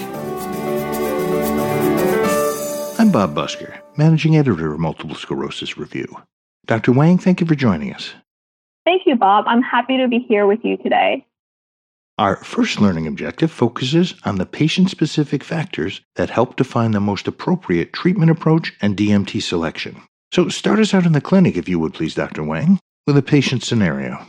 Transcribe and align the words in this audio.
I'm 2.99 3.13
Bob 3.13 3.35
Busker, 3.35 3.79
Managing 3.99 4.37
Editor 4.37 4.73
of 4.73 4.81
Multiple 4.81 5.15
Sclerosis 5.15 5.77
Review. 5.77 6.07
Dr. 6.67 6.93
Wang, 6.93 7.19
thank 7.19 7.43
you 7.43 7.47
for 7.47 7.55
joining 7.55 7.93
us. 7.93 8.15
Thank 8.87 9.03
you, 9.07 9.15
Bob. 9.15 9.45
I'm 9.47 9.61
happy 9.63 9.99
to 9.99 10.09
be 10.09 10.21
here 10.21 10.47
with 10.47 10.65
you 10.65 10.79
today. 10.79 11.27
Our 12.17 12.37
first 12.37 12.81
learning 12.81 13.09
objective 13.09 13.51
focuses 13.51 14.15
on 14.25 14.37
the 14.37 14.47
patient 14.47 14.89
specific 14.89 15.43
factors 15.43 16.01
that 16.15 16.31
help 16.31 16.55
define 16.55 16.93
the 16.93 17.01
most 17.01 17.27
appropriate 17.27 17.93
treatment 17.93 18.31
approach 18.31 18.73
and 18.81 18.97
DMT 18.97 19.43
selection. 19.43 20.01
So, 20.33 20.49
start 20.49 20.79
us 20.79 20.95
out 20.95 21.07
in 21.07 21.13
the 21.13 21.21
clinic, 21.21 21.57
if 21.57 21.69
you 21.69 21.81
would 21.81 21.93
please, 21.93 22.15
Dr. 22.15 22.45
Wang, 22.45 22.79
with 23.09 23.17
a 23.17 23.23
patient 23.23 23.65
scenario. 23.65 24.25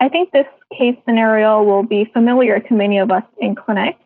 I 0.00 0.08
think 0.08 0.30
this 0.30 0.46
case 0.72 0.96
scenario 1.04 1.62
will 1.62 1.82
be 1.82 2.06
familiar 2.14 2.60
to 2.60 2.74
many 2.74 2.98
of 2.98 3.10
us 3.10 3.24
in 3.38 3.54
clinic. 3.56 3.98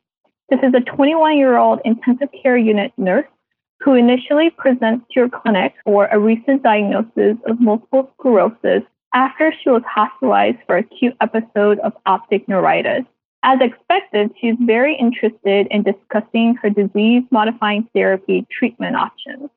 This 0.48 0.58
is 0.64 0.74
a 0.74 0.80
21 0.80 1.38
year 1.38 1.56
old 1.56 1.78
intensive 1.84 2.30
care 2.42 2.56
unit 2.56 2.92
nurse 2.96 3.28
who 3.84 3.94
initially 3.94 4.50
presents 4.50 5.06
to 5.12 5.20
your 5.20 5.28
clinic 5.28 5.74
for 5.84 6.06
a 6.06 6.18
recent 6.18 6.64
diagnosis 6.64 7.36
of 7.46 7.60
multiple 7.60 8.10
sclerosis 8.18 8.82
after 9.14 9.52
she 9.62 9.70
was 9.70 9.82
hospitalized 9.86 10.58
for 10.66 10.76
acute 10.76 11.16
episode 11.20 11.78
of 11.78 11.92
optic 12.04 12.46
neuritis. 12.48 13.04
As 13.44 13.60
expected, 13.60 14.32
she's 14.40 14.56
very 14.60 14.96
interested 14.96 15.68
in 15.70 15.82
discussing 15.82 16.56
her 16.56 16.70
disease 16.70 17.22
modifying 17.30 17.88
therapy 17.94 18.46
treatment 18.50 18.96
options. 18.96 19.50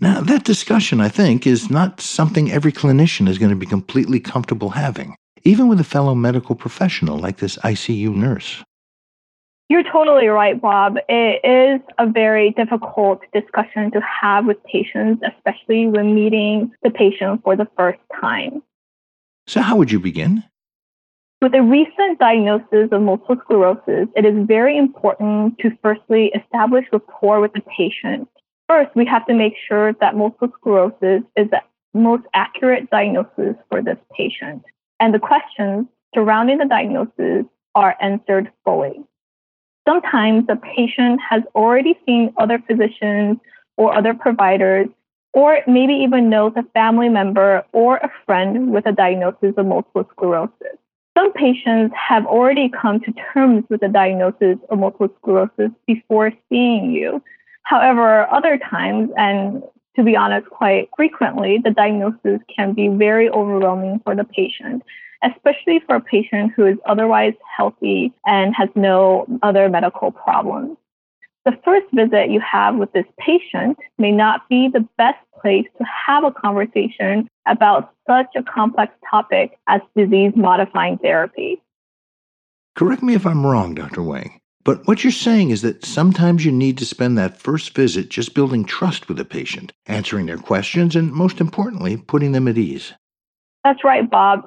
Now, 0.00 0.20
that 0.20 0.44
discussion, 0.44 1.00
I 1.00 1.08
think, 1.08 1.46
is 1.46 1.70
not 1.70 2.00
something 2.00 2.52
every 2.52 2.72
clinician 2.72 3.28
is 3.28 3.38
going 3.38 3.50
to 3.50 3.56
be 3.56 3.66
completely 3.66 4.20
comfortable 4.20 4.70
having, 4.70 5.16
even 5.42 5.68
with 5.68 5.80
a 5.80 5.84
fellow 5.84 6.14
medical 6.14 6.54
professional 6.54 7.18
like 7.18 7.38
this 7.38 7.56
ICU 7.58 8.14
nurse. 8.14 8.62
You're 9.68 9.82
totally 9.82 10.28
right, 10.28 10.58
Bob. 10.58 10.96
It 11.10 11.44
is 11.44 11.82
a 11.98 12.06
very 12.06 12.52
difficult 12.52 13.20
discussion 13.34 13.90
to 13.90 14.00
have 14.00 14.46
with 14.46 14.56
patients, 14.64 15.22
especially 15.36 15.86
when 15.86 16.14
meeting 16.14 16.72
the 16.82 16.90
patient 16.90 17.42
for 17.44 17.54
the 17.54 17.68
first 17.76 17.98
time. 18.18 18.62
So, 19.46 19.60
how 19.60 19.76
would 19.76 19.92
you 19.92 20.00
begin? 20.00 20.42
With 21.42 21.54
a 21.54 21.62
recent 21.62 22.18
diagnosis 22.18 22.88
of 22.90 23.02
multiple 23.02 23.36
sclerosis, 23.44 24.08
it 24.16 24.24
is 24.24 24.46
very 24.46 24.76
important 24.76 25.58
to 25.58 25.76
firstly 25.82 26.32
establish 26.34 26.86
rapport 26.90 27.40
with 27.40 27.52
the 27.52 27.60
patient. 27.60 28.26
First, 28.68 28.90
we 28.96 29.04
have 29.04 29.26
to 29.26 29.34
make 29.34 29.54
sure 29.68 29.92
that 30.00 30.16
multiple 30.16 30.48
sclerosis 30.58 31.22
is 31.36 31.50
the 31.50 31.62
most 31.92 32.24
accurate 32.32 32.88
diagnosis 32.90 33.54
for 33.68 33.82
this 33.82 33.98
patient, 34.16 34.62
and 34.98 35.12
the 35.12 35.18
questions 35.18 35.86
surrounding 36.14 36.56
the 36.56 36.64
diagnosis 36.64 37.44
are 37.74 37.96
answered 38.00 38.50
fully 38.64 39.04
sometimes 39.88 40.46
the 40.46 40.56
patient 40.56 41.18
has 41.28 41.42
already 41.54 41.98
seen 42.04 42.32
other 42.36 42.62
physicians 42.66 43.38
or 43.78 43.96
other 43.96 44.12
providers, 44.12 44.88
or 45.32 45.60
maybe 45.66 45.94
even 45.94 46.28
knows 46.28 46.52
a 46.56 46.62
family 46.74 47.08
member 47.08 47.64
or 47.72 47.96
a 47.96 48.10
friend 48.26 48.72
with 48.72 48.84
a 48.86 48.92
diagnosis 48.92 49.54
of 49.56 49.66
multiple 49.66 50.06
sclerosis. 50.12 50.76
Some 51.16 51.32
patients 51.32 51.94
have 51.96 52.26
already 52.26 52.68
come 52.68 53.00
to 53.00 53.12
terms 53.32 53.64
with 53.70 53.80
the 53.80 53.88
diagnosis 53.88 54.58
of 54.68 54.78
multiple 54.78 55.08
sclerosis 55.20 55.70
before 55.86 56.32
seeing 56.48 56.90
you. 56.90 57.22
However, 57.62 58.28
other 58.30 58.58
times, 58.58 59.10
and 59.16 59.62
to 59.96 60.02
be 60.02 60.16
honest, 60.16 60.48
quite 60.50 60.88
frequently, 60.96 61.58
the 61.62 61.70
diagnosis 61.70 62.40
can 62.54 62.72
be 62.72 62.88
very 62.88 63.28
overwhelming 63.30 64.00
for 64.04 64.14
the 64.14 64.24
patient 64.24 64.82
especially 65.22 65.80
for 65.86 65.96
a 65.96 66.00
patient 66.00 66.52
who 66.54 66.66
is 66.66 66.76
otherwise 66.86 67.34
healthy 67.56 68.12
and 68.26 68.54
has 68.54 68.68
no 68.74 69.26
other 69.42 69.68
medical 69.68 70.10
problems. 70.10 70.76
The 71.44 71.58
first 71.64 71.86
visit 71.94 72.30
you 72.30 72.40
have 72.40 72.76
with 72.76 72.92
this 72.92 73.06
patient 73.18 73.78
may 73.96 74.12
not 74.12 74.48
be 74.48 74.68
the 74.68 74.86
best 74.98 75.18
place 75.40 75.66
to 75.78 75.84
have 75.84 76.24
a 76.24 76.30
conversation 76.30 77.28
about 77.46 77.94
such 78.06 78.28
a 78.36 78.42
complex 78.42 78.92
topic 79.08 79.58
as 79.66 79.80
disease 79.96 80.32
modifying 80.36 80.98
therapy. 80.98 81.62
Correct 82.76 83.02
me 83.02 83.14
if 83.14 83.26
I'm 83.26 83.46
wrong, 83.46 83.74
Dr. 83.74 84.02
Wang, 84.02 84.40
but 84.64 84.86
what 84.86 85.02
you're 85.02 85.10
saying 85.10 85.50
is 85.50 85.62
that 85.62 85.84
sometimes 85.84 86.44
you 86.44 86.52
need 86.52 86.76
to 86.78 86.84
spend 86.84 87.16
that 87.16 87.40
first 87.40 87.74
visit 87.74 88.10
just 88.10 88.34
building 88.34 88.64
trust 88.64 89.08
with 89.08 89.16
the 89.16 89.24
patient, 89.24 89.72
answering 89.86 90.26
their 90.26 90.36
questions, 90.36 90.94
and 90.94 91.12
most 91.12 91.40
importantly, 91.40 91.96
putting 91.96 92.32
them 92.32 92.46
at 92.46 92.58
ease. 92.58 92.92
That's 93.64 93.82
right, 93.82 94.08
Bob. 94.08 94.46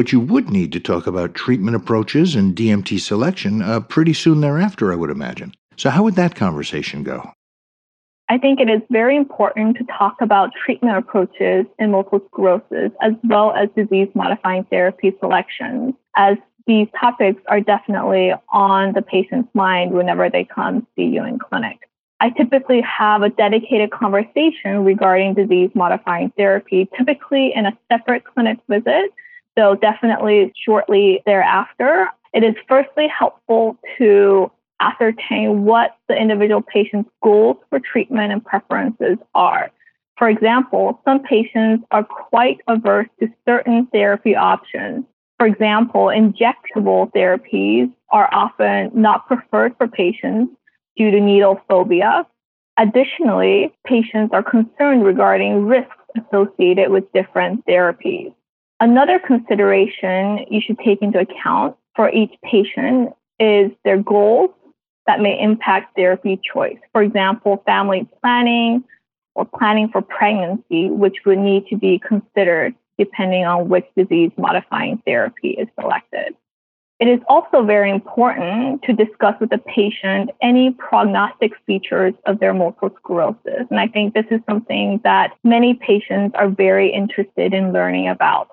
But 0.00 0.12
you 0.12 0.20
would 0.20 0.48
need 0.48 0.72
to 0.72 0.80
talk 0.80 1.06
about 1.06 1.34
treatment 1.34 1.76
approaches 1.76 2.34
and 2.34 2.56
DMT 2.56 2.98
selection 3.00 3.60
uh, 3.60 3.80
pretty 3.80 4.14
soon 4.14 4.40
thereafter, 4.40 4.94
I 4.94 4.96
would 4.96 5.10
imagine. 5.10 5.52
So, 5.76 5.90
how 5.90 6.04
would 6.04 6.14
that 6.14 6.34
conversation 6.34 7.02
go? 7.02 7.30
I 8.30 8.38
think 8.38 8.60
it 8.60 8.70
is 8.70 8.80
very 8.88 9.14
important 9.14 9.76
to 9.76 9.84
talk 9.98 10.22
about 10.22 10.52
treatment 10.54 10.96
approaches 10.96 11.66
in 11.78 11.90
multiple 11.90 12.22
sclerosis 12.28 12.92
as 13.02 13.12
well 13.24 13.52
as 13.52 13.68
disease 13.76 14.08
modifying 14.14 14.64
therapy 14.70 15.12
selections, 15.20 15.92
as 16.16 16.38
these 16.66 16.88
topics 16.98 17.42
are 17.48 17.60
definitely 17.60 18.32
on 18.54 18.94
the 18.94 19.02
patient's 19.02 19.54
mind 19.54 19.92
whenever 19.92 20.30
they 20.30 20.44
come 20.44 20.86
see 20.96 21.04
you 21.04 21.22
in 21.26 21.38
clinic. 21.38 21.76
I 22.20 22.30
typically 22.30 22.80
have 22.80 23.20
a 23.20 23.28
dedicated 23.28 23.90
conversation 23.90 24.82
regarding 24.82 25.34
disease 25.34 25.68
modifying 25.74 26.30
therapy, 26.38 26.88
typically 26.96 27.52
in 27.54 27.66
a 27.66 27.78
separate 27.90 28.24
clinic 28.24 28.60
visit 28.66 29.12
so 29.60 29.74
definitely 29.74 30.52
shortly 30.64 31.22
thereafter, 31.26 32.08
it 32.32 32.42
is 32.42 32.54
firstly 32.66 33.06
helpful 33.08 33.76
to 33.98 34.50
ascertain 34.80 35.64
what 35.64 35.96
the 36.08 36.16
individual 36.16 36.62
patient's 36.62 37.10
goals 37.22 37.58
for 37.68 37.78
treatment 37.78 38.32
and 38.32 38.42
preferences 38.42 39.18
are. 39.34 39.70
For 40.16 40.30
example, 40.30 41.00
some 41.04 41.22
patients 41.22 41.84
are 41.90 42.04
quite 42.04 42.60
averse 42.68 43.08
to 43.20 43.28
certain 43.46 43.86
therapy 43.92 44.34
options. 44.34 45.04
For 45.38 45.46
example, 45.46 46.06
injectable 46.06 47.12
therapies 47.12 47.92
are 48.10 48.30
often 48.32 48.90
not 48.94 49.26
preferred 49.26 49.76
for 49.76 49.88
patients 49.88 50.54
due 50.96 51.10
to 51.10 51.20
needle 51.20 51.60
phobia. 51.68 52.26
Additionally, 52.78 53.74
patients 53.86 54.32
are 54.32 54.42
concerned 54.42 55.04
regarding 55.04 55.66
risks 55.66 55.96
associated 56.16 56.90
with 56.90 57.12
different 57.12 57.66
therapies. 57.66 58.32
Another 58.80 59.18
consideration 59.18 60.46
you 60.50 60.62
should 60.62 60.78
take 60.78 61.02
into 61.02 61.18
account 61.18 61.76
for 61.94 62.10
each 62.10 62.32
patient 62.42 63.12
is 63.38 63.70
their 63.84 64.02
goals 64.02 64.50
that 65.06 65.20
may 65.20 65.38
impact 65.38 65.96
therapy 65.96 66.40
choice. 66.42 66.78
For 66.92 67.02
example, 67.02 67.62
family 67.66 68.08
planning 68.22 68.84
or 69.34 69.44
planning 69.44 69.90
for 69.90 70.00
pregnancy, 70.00 70.88
which 70.88 71.16
would 71.26 71.38
need 71.38 71.66
to 71.66 71.76
be 71.76 71.98
considered 71.98 72.74
depending 72.98 73.44
on 73.44 73.68
which 73.68 73.86
disease 73.96 74.30
modifying 74.36 75.02
therapy 75.06 75.50
is 75.50 75.68
selected. 75.78 76.34
It 77.00 77.08
is 77.08 77.20
also 77.28 77.64
very 77.64 77.90
important 77.90 78.82
to 78.82 78.92
discuss 78.92 79.34
with 79.40 79.48
the 79.48 79.58
patient 79.58 80.30
any 80.42 80.70
prognostic 80.70 81.52
features 81.66 82.12
of 82.26 82.40
their 82.40 82.52
multiple 82.52 82.90
sclerosis. 82.98 83.66
And 83.70 83.80
I 83.80 83.88
think 83.88 84.12
this 84.12 84.26
is 84.30 84.40
something 84.48 85.00
that 85.02 85.32
many 85.42 85.74
patients 85.74 86.34
are 86.34 86.48
very 86.48 86.92
interested 86.92 87.54
in 87.54 87.72
learning 87.72 88.08
about. 88.08 88.50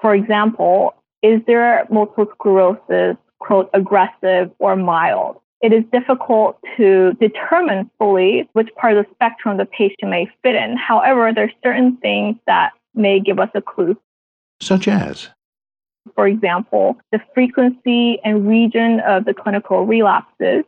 For 0.00 0.14
example, 0.14 0.94
is 1.22 1.40
their 1.46 1.86
multiple 1.90 2.26
sclerosis, 2.34 3.16
quote, 3.38 3.70
aggressive 3.74 4.50
or 4.58 4.76
mild? 4.76 5.36
It 5.60 5.72
is 5.72 5.84
difficult 5.92 6.58
to 6.78 7.12
determine 7.20 7.90
fully 7.98 8.48
which 8.54 8.68
part 8.76 8.96
of 8.96 9.04
the 9.04 9.10
spectrum 9.14 9.58
the 9.58 9.66
patient 9.66 10.10
may 10.10 10.30
fit 10.42 10.54
in. 10.54 10.76
However, 10.76 11.32
there 11.34 11.44
are 11.44 11.52
certain 11.62 11.98
things 11.98 12.36
that 12.46 12.70
may 12.94 13.20
give 13.20 13.38
us 13.38 13.50
a 13.54 13.60
clue. 13.60 13.98
Such 14.60 14.88
as? 14.88 15.28
for 16.14 16.26
example, 16.26 16.98
the 17.12 17.20
frequency 17.34 18.18
and 18.24 18.48
region 18.48 19.00
of 19.00 19.24
the 19.24 19.34
clinical 19.34 19.86
relapses, 19.86 20.64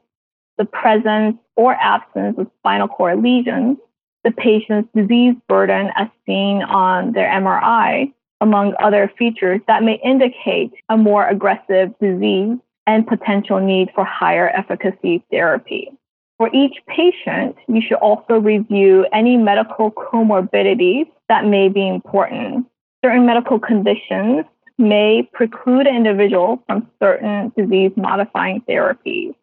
the 0.58 0.64
presence 0.64 1.36
or 1.56 1.74
absence 1.74 2.38
of 2.38 2.50
spinal 2.58 2.88
cord 2.88 3.22
lesions, 3.22 3.78
the 4.24 4.30
patient's 4.30 4.88
disease 4.94 5.34
burden 5.48 5.90
as 5.96 6.08
seen 6.26 6.62
on 6.62 7.12
their 7.12 7.28
MRI, 7.28 8.12
among 8.42 8.74
other 8.82 9.10
features 9.16 9.60
that 9.68 9.84
may 9.84 10.00
indicate 10.04 10.72
a 10.88 10.96
more 10.96 11.26
aggressive 11.28 11.94
disease 12.00 12.58
and 12.86 13.06
potential 13.06 13.60
need 13.60 13.88
for 13.94 14.04
higher 14.04 14.48
efficacy 14.48 15.24
therapy. 15.30 15.88
For 16.38 16.50
each 16.52 16.74
patient, 16.88 17.56
you 17.68 17.80
should 17.80 17.98
also 17.98 18.34
review 18.40 19.06
any 19.12 19.36
medical 19.36 19.92
comorbidities 19.92 21.06
that 21.28 21.46
may 21.46 21.68
be 21.68 21.86
important. 21.86 22.66
Certain 23.04 23.24
medical 23.24 23.60
conditions 23.60 24.44
may 24.76 25.28
preclude 25.32 25.86
an 25.86 25.94
individual 25.94 26.60
from 26.66 26.90
certain 27.00 27.52
disease 27.56 27.92
modifying 27.96 28.60
therapies. 28.68 29.34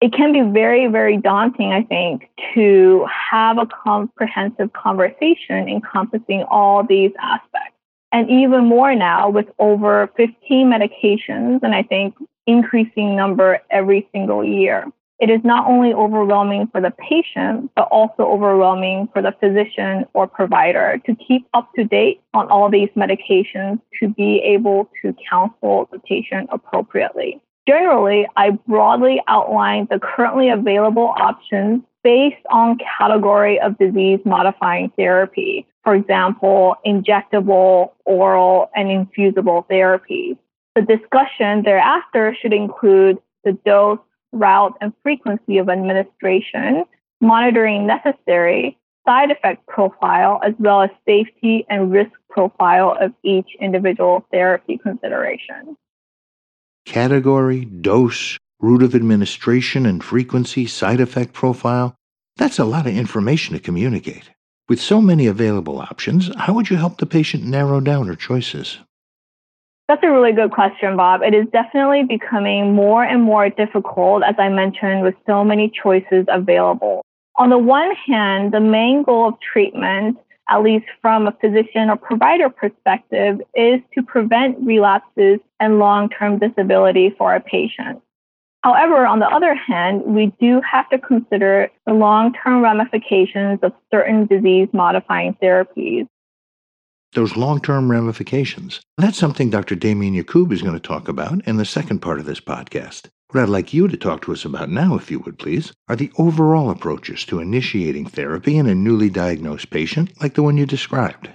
It 0.00 0.12
can 0.12 0.32
be 0.32 0.40
very, 0.52 0.88
very 0.88 1.16
daunting, 1.16 1.72
I 1.72 1.84
think, 1.84 2.28
to 2.54 3.06
have 3.30 3.58
a 3.58 3.66
comprehensive 3.66 4.72
conversation 4.72 5.68
encompassing 5.68 6.42
all 6.50 6.82
these 6.84 7.12
aspects. 7.20 7.76
And 8.12 8.30
even 8.30 8.66
more 8.66 8.94
now 8.94 9.30
with 9.30 9.46
over 9.58 10.10
15 10.16 10.70
medications, 10.70 11.62
and 11.62 11.74
I 11.74 11.82
think 11.82 12.14
increasing 12.46 13.16
number 13.16 13.60
every 13.70 14.06
single 14.12 14.44
year 14.44 14.86
it 15.22 15.30
is 15.30 15.40
not 15.44 15.68
only 15.68 15.94
overwhelming 15.94 16.66
for 16.72 16.80
the 16.80 16.90
patient, 16.90 17.70
but 17.76 17.86
also 17.92 18.24
overwhelming 18.24 19.08
for 19.12 19.22
the 19.22 19.30
physician 19.38 20.04
or 20.14 20.26
provider 20.26 21.00
to 21.06 21.14
keep 21.14 21.46
up 21.54 21.72
to 21.76 21.84
date 21.84 22.20
on 22.34 22.48
all 22.48 22.68
these 22.68 22.88
medications 22.96 23.80
to 24.00 24.08
be 24.08 24.40
able 24.40 24.90
to 25.00 25.14
counsel 25.30 25.88
the 25.92 26.00
patient 26.00 26.48
appropriately. 26.50 27.40
Generally, 27.68 28.26
I 28.34 28.50
broadly 28.66 29.22
outline 29.28 29.86
the 29.88 30.00
currently 30.00 30.48
available 30.48 31.14
options 31.16 31.84
based 32.04 32.44
on 32.50 32.78
category 32.98 33.60
of 33.60 33.78
disease 33.78 34.20
modifying 34.24 34.90
therapy. 34.96 35.66
For 35.84 35.94
example, 35.94 36.76
injectable, 36.86 37.92
oral, 38.04 38.70
and 38.74 38.90
infusible 38.90 39.66
therapies. 39.70 40.36
The 40.74 40.82
discussion 40.82 41.62
thereafter 41.64 42.36
should 42.40 42.52
include 42.52 43.18
the 43.44 43.52
dose, 43.64 43.98
route, 44.32 44.76
and 44.80 44.92
frequency 45.02 45.58
of 45.58 45.68
administration, 45.68 46.84
monitoring 47.20 47.86
necessary, 47.86 48.78
side 49.06 49.30
effect 49.30 49.66
profile, 49.66 50.40
as 50.44 50.54
well 50.58 50.82
as 50.82 50.90
safety 51.06 51.66
and 51.68 51.92
risk 51.92 52.12
profile 52.30 52.96
of 53.00 53.12
each 53.22 53.48
individual 53.60 54.24
therapy 54.30 54.78
consideration. 54.78 55.76
Category, 56.86 57.64
dose, 57.64 58.38
route 58.62 58.82
of 58.84 58.94
administration, 58.94 59.84
and 59.84 60.02
frequency, 60.02 60.66
side 60.66 61.00
effect 61.00 61.32
profile. 61.32 61.96
That's 62.36 62.60
a 62.60 62.64
lot 62.64 62.86
of 62.86 62.96
information 62.96 63.54
to 63.54 63.60
communicate. 63.60 64.30
With 64.68 64.80
so 64.80 65.02
many 65.02 65.26
available 65.26 65.80
options, 65.80 66.30
how 66.36 66.54
would 66.54 66.70
you 66.70 66.76
help 66.76 66.98
the 66.98 67.06
patient 67.06 67.44
narrow 67.44 67.80
down 67.80 68.06
her 68.06 68.14
choices? 68.14 68.78
That's 69.88 70.02
a 70.04 70.10
really 70.10 70.32
good 70.32 70.52
question, 70.52 70.96
Bob. 70.96 71.22
It 71.22 71.34
is 71.34 71.46
definitely 71.52 72.04
becoming 72.04 72.72
more 72.72 73.04
and 73.04 73.22
more 73.22 73.50
difficult, 73.50 74.22
as 74.22 74.36
I 74.38 74.48
mentioned, 74.48 75.02
with 75.02 75.16
so 75.26 75.44
many 75.44 75.70
choices 75.82 76.24
available. 76.28 77.02
On 77.36 77.50
the 77.50 77.58
one 77.58 77.92
hand, 78.06 78.52
the 78.52 78.60
main 78.60 79.02
goal 79.02 79.28
of 79.28 79.34
treatment, 79.40 80.18
at 80.48 80.62
least 80.62 80.86
from 81.00 81.26
a 81.26 81.32
physician 81.32 81.90
or 81.90 81.96
provider 81.96 82.48
perspective, 82.48 83.40
is 83.54 83.80
to 83.94 84.02
prevent 84.02 84.56
relapses 84.60 85.40
and 85.58 85.80
long 85.80 86.08
term 86.08 86.38
disability 86.38 87.12
for 87.18 87.34
a 87.34 87.40
patient. 87.40 88.00
However, 88.64 89.06
on 89.06 89.18
the 89.18 89.26
other 89.26 89.54
hand, 89.54 90.02
we 90.04 90.32
do 90.40 90.60
have 90.60 90.88
to 90.90 90.98
consider 90.98 91.68
the 91.86 91.94
long 91.94 92.32
term 92.32 92.62
ramifications 92.62 93.58
of 93.62 93.72
certain 93.90 94.26
disease 94.26 94.68
modifying 94.72 95.36
therapies 95.42 96.06
those 97.12 97.36
long 97.36 97.60
term 97.60 97.90
ramifications. 97.90 98.80
That's 98.96 99.18
something 99.18 99.50
Dr. 99.50 99.74
Damian 99.74 100.14
Yacoub 100.14 100.52
is 100.52 100.62
going 100.62 100.74
to 100.74 100.80
talk 100.80 101.08
about 101.08 101.46
in 101.46 101.56
the 101.56 101.64
second 101.64 102.00
part 102.00 102.18
of 102.18 102.26
this 102.26 102.40
podcast. 102.40 103.08
What 103.30 103.42
I'd 103.42 103.48
like 103.48 103.72
you 103.72 103.88
to 103.88 103.96
talk 103.96 104.22
to 104.22 104.32
us 104.32 104.44
about 104.44 104.68
now, 104.68 104.94
if 104.94 105.10
you 105.10 105.18
would 105.20 105.38
please, 105.38 105.72
are 105.88 105.96
the 105.96 106.12
overall 106.18 106.70
approaches 106.70 107.24
to 107.26 107.40
initiating 107.40 108.06
therapy 108.06 108.58
in 108.58 108.66
a 108.66 108.74
newly 108.74 109.08
diagnosed 109.08 109.70
patient 109.70 110.10
like 110.20 110.34
the 110.34 110.42
one 110.42 110.58
you 110.58 110.66
described. 110.66 111.30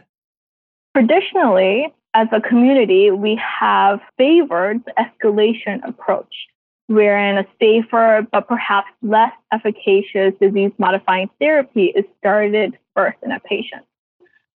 Traditionally, 0.95 1.93
as 2.13 2.27
a 2.31 2.41
community, 2.41 3.11
we 3.11 3.39
have 3.59 3.99
favored 4.17 4.83
the 4.85 4.93
escalation 4.97 5.87
approach, 5.87 6.33
wherein 6.87 7.37
a 7.37 7.45
safer 7.59 8.25
but 8.31 8.47
perhaps 8.47 8.87
less 9.01 9.33
efficacious 9.53 10.33
disease 10.41 10.71
modifying 10.77 11.29
therapy 11.39 11.85
is 11.85 12.05
started 12.19 12.77
first 12.95 13.17
in 13.23 13.31
a 13.31 13.39
patient. 13.41 13.83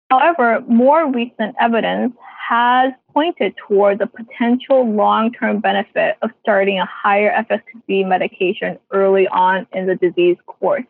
However, 0.10 0.62
more 0.68 1.10
recent 1.10 1.56
evidence 1.60 2.13
has 2.50 2.92
pointed 3.13 3.56
toward 3.66 4.00
the 4.00 4.07
potential 4.07 4.89
long 4.89 5.31
term 5.31 5.60
benefit 5.60 6.18
of 6.22 6.31
starting 6.42 6.80
a 6.80 6.86
higher 6.86 7.31
efficacy 7.31 8.04
medication 8.04 8.78
early 8.92 9.28
on 9.30 9.68
in 9.72 9.86
the 9.86 9.95
disease 9.95 10.38
course. 10.48 10.83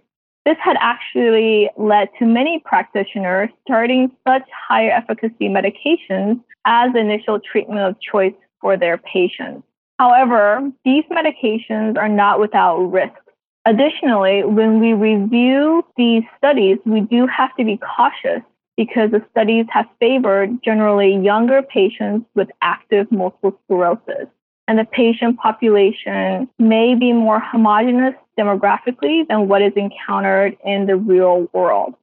This 0.43 0.57
had 0.59 0.75
actually 0.79 1.69
led 1.77 2.09
to 2.17 2.25
many 2.25 2.63
practitioners 2.65 3.49
starting 3.63 4.11
such 4.27 4.41
higher 4.67 4.89
efficacy 4.89 5.49
medications 5.49 6.41
as 6.65 6.95
initial 6.95 7.39
treatment 7.39 7.81
of 7.81 7.95
choice 8.01 8.33
for 8.59 8.75
their 8.75 8.97
patients. 8.97 9.63
However, 10.01 10.71
these 10.83 11.03
medications 11.11 11.95
are 11.95 12.09
not 12.09 12.39
without 12.39 12.77
risks. 12.79 13.21
Additionally, 13.67 14.43
when 14.43 14.79
we 14.79 14.93
review 14.93 15.85
these 15.95 16.23
studies, 16.39 16.79
we 16.87 17.01
do 17.01 17.27
have 17.27 17.55
to 17.57 17.63
be 17.63 17.77
cautious 17.77 18.41
because 18.75 19.11
the 19.11 19.23
studies 19.29 19.67
have 19.69 19.85
favored 19.99 20.57
generally 20.63 21.15
younger 21.17 21.61
patients 21.61 22.25
with 22.33 22.49
active 22.63 23.11
multiple 23.11 23.55
sclerosis. 23.63 24.25
And 24.67 24.79
the 24.79 24.85
patient 24.85 25.37
population 25.37 26.49
may 26.57 26.95
be 26.95 27.13
more 27.13 27.39
homogeneous 27.39 28.15
demographically 28.39 29.27
than 29.27 29.47
what 29.47 29.61
is 29.61 29.73
encountered 29.75 30.57
in 30.65 30.87
the 30.87 30.95
real 30.95 31.47
world. 31.53 31.93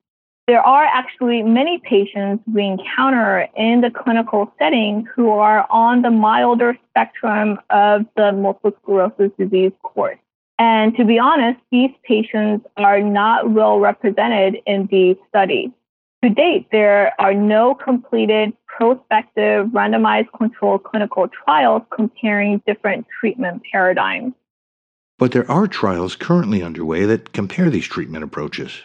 There 0.49 0.62
are 0.62 0.83
actually 0.83 1.43
many 1.43 1.78
patients 1.78 2.43
we 2.50 2.64
encounter 2.64 3.47
in 3.55 3.83
the 3.83 3.90
clinical 3.90 4.50
setting 4.59 5.07
who 5.14 5.28
are 5.28 5.67
on 5.69 6.00
the 6.00 6.11
milder 6.11 6.75
spectrum 6.88 7.59
of 7.69 8.07
the 8.17 8.33
multiple 8.33 8.73
sclerosis 8.81 9.31
disease 9.38 9.73
course. 9.83 10.17
And 10.59 10.97
to 10.97 11.05
be 11.05 11.19
honest, 11.19 11.61
these 11.71 11.90
patients 12.02 12.67
are 12.78 13.02
not 13.02 13.50
well 13.50 13.78
represented 13.78 14.57
in 14.64 14.88
these 14.90 15.17
studies. 15.28 15.69
To 16.25 16.31
date, 16.31 16.69
there 16.73 17.12
are 17.21 17.35
no 17.35 17.75
completed 17.75 18.55
prospective 18.67 19.67
randomized 19.67 20.28
controlled 20.35 20.83
clinical 20.83 21.28
trials 21.28 21.83
comparing 21.95 22.62
different 22.67 23.07
treatment 23.21 23.64
paradigms. 23.71 24.33
But 25.19 25.33
there 25.33 25.49
are 25.50 25.67
trials 25.67 26.17
currently 26.17 26.62
underway 26.62 27.05
that 27.05 27.35
compare 27.35 27.69
these 27.69 27.87
treatment 27.87 28.25
approaches. 28.25 28.85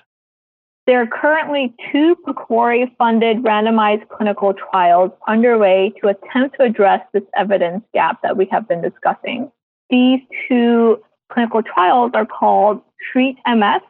There 0.86 1.02
are 1.02 1.08
currently 1.08 1.74
two 1.92 2.16
PCORI 2.28 2.96
funded 2.98 3.38
randomized 3.38 4.08
clinical 4.10 4.54
trials 4.54 5.12
underway 5.28 5.94
to 6.02 6.10
attempt 6.10 6.58
to 6.58 6.64
address 6.64 7.02
this 7.14 7.24
evidence 7.38 7.84
gap 7.94 8.22
that 8.24 8.36
we 8.36 8.48
have 8.52 8.68
been 8.68 8.82
discussing. 8.82 9.52
These 9.90 10.20
two 10.48 11.02
clinical 11.32 11.64
trials 11.64 12.12
are 12.14 12.26
called 12.26 12.82
TREAT 13.12 13.38
MS 13.48 13.82